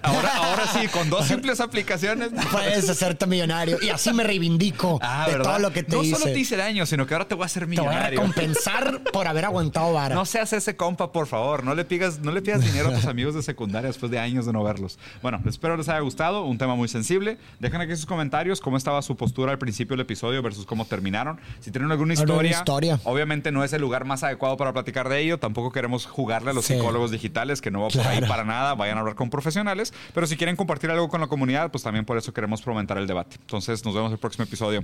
ahora, 0.02 0.32
ahora 0.36 0.68
sí, 0.68 0.88
con 0.88 1.10
dos 1.10 1.28
simples 1.28 1.60
aplicaciones. 1.60 2.30
Puedes 2.52 2.90
hacerte 2.90 3.26
millonario. 3.26 3.78
Y 3.82 3.90
así 3.90 4.14
me 4.14 4.24
reivindico 4.24 5.00
ah, 5.02 5.28
de 5.28 5.38
todo 5.38 5.60
lo 5.60 5.72
que 5.72 5.84
te 5.84 5.96
no 5.96 6.04
hice. 6.04 6.13
No 6.14 6.20
solo 6.20 6.34
te 6.34 6.40
hice 6.40 6.58
daño, 6.58 6.86
sino 6.86 7.06
que 7.06 7.14
ahora 7.14 7.28
te 7.28 7.36
voy 7.36 7.44
a 7.44 7.46
hacer 7.46 7.68
millonario. 7.68 8.10
Te 8.10 8.16
voy 8.16 8.26
a 8.26 8.34
compensar 8.34 9.02
por 9.12 9.28
haber 9.28 9.46
aguantado 9.46 9.94
vara. 9.94 10.16
No 10.16 10.26
seas 10.26 10.54
ese 10.54 10.76
compa, 10.76 11.12
por 11.12 11.28
favor. 11.28 11.64
No 11.64 11.76
le 11.76 11.86
pidas, 11.86 12.20
no 12.20 12.32
le 12.32 12.42
pidas 12.42 12.64
dinero 12.64 12.90
a 12.90 12.94
tus 12.94 13.06
amigos 13.06 13.36
de 13.36 13.44
secundaria 13.44 13.88
después 13.88 14.12
de 14.12 14.20
años 14.20 14.46
de 14.46 14.54
no 14.54 14.64
verlos. 14.64 15.00
Bueno, 15.22 15.42
espero 15.46 15.78
les 15.78 15.90
haya 15.90 16.00
gustado. 16.00 16.46
Un 16.46 16.58
tema 16.58 16.76
muy 16.76 16.88
sensible. 16.88 17.38
Dejen 17.60 17.82
aquí 17.82 17.96
sus 17.96 18.06
comentarios 18.06 18.62
cómo 18.62 18.78
estaba 18.78 19.02
su 19.02 19.16
postura 19.16 19.52
al 19.52 19.58
principio 19.58 19.96
del 19.96 20.02
episodio 20.02 20.42
versus 20.42 20.66
cómo 20.66 20.86
terminaron. 20.86 21.40
Si 21.60 21.72
tienen 21.72 21.92
alguna 21.92 22.14
historia, 22.14 22.52
historia, 22.52 23.00
obviamente 23.04 23.52
no 23.52 23.64
es 23.64 23.74
el 23.74 23.82
lugar 23.82 24.06
más 24.06 24.24
adecuado 24.24 24.58
para 24.58 24.74
platicar 24.74 25.10
de 25.10 25.20
ello. 25.20 25.40
Tampoco 25.40 25.72
queremos 25.72 26.06
jugarle 26.06 26.52
a 26.52 26.54
los 26.54 26.66
psicólogos 26.66 27.12
digitales, 27.12 27.62
que 27.62 27.72
no 27.72 27.82
va 27.82 27.90
por 27.90 28.06
ahí 28.08 28.22
para 28.22 28.44
nada. 28.44 28.76
Vayan 28.76 28.98
a 28.98 29.02
hablar 29.02 29.16
con 29.16 29.30
profesionales. 29.30 29.94
Pero 30.14 30.28
si 30.28 30.38
quieren 30.38 30.56
compartir 30.56 30.92
algo 30.92 31.10
con 31.10 31.22
la 31.22 31.28
comunidad, 31.28 31.72
pues 31.72 31.84
también 31.84 32.06
por 32.06 32.18
eso 32.18 32.34
queremos 32.34 32.62
fomentar 32.62 32.98
el 32.98 33.08
debate. 33.08 33.38
Entonces, 33.40 33.84
nos 33.86 33.94
vemos 33.94 34.12
el 34.12 34.18
próximo 34.18 34.44
episodio. 34.44 34.84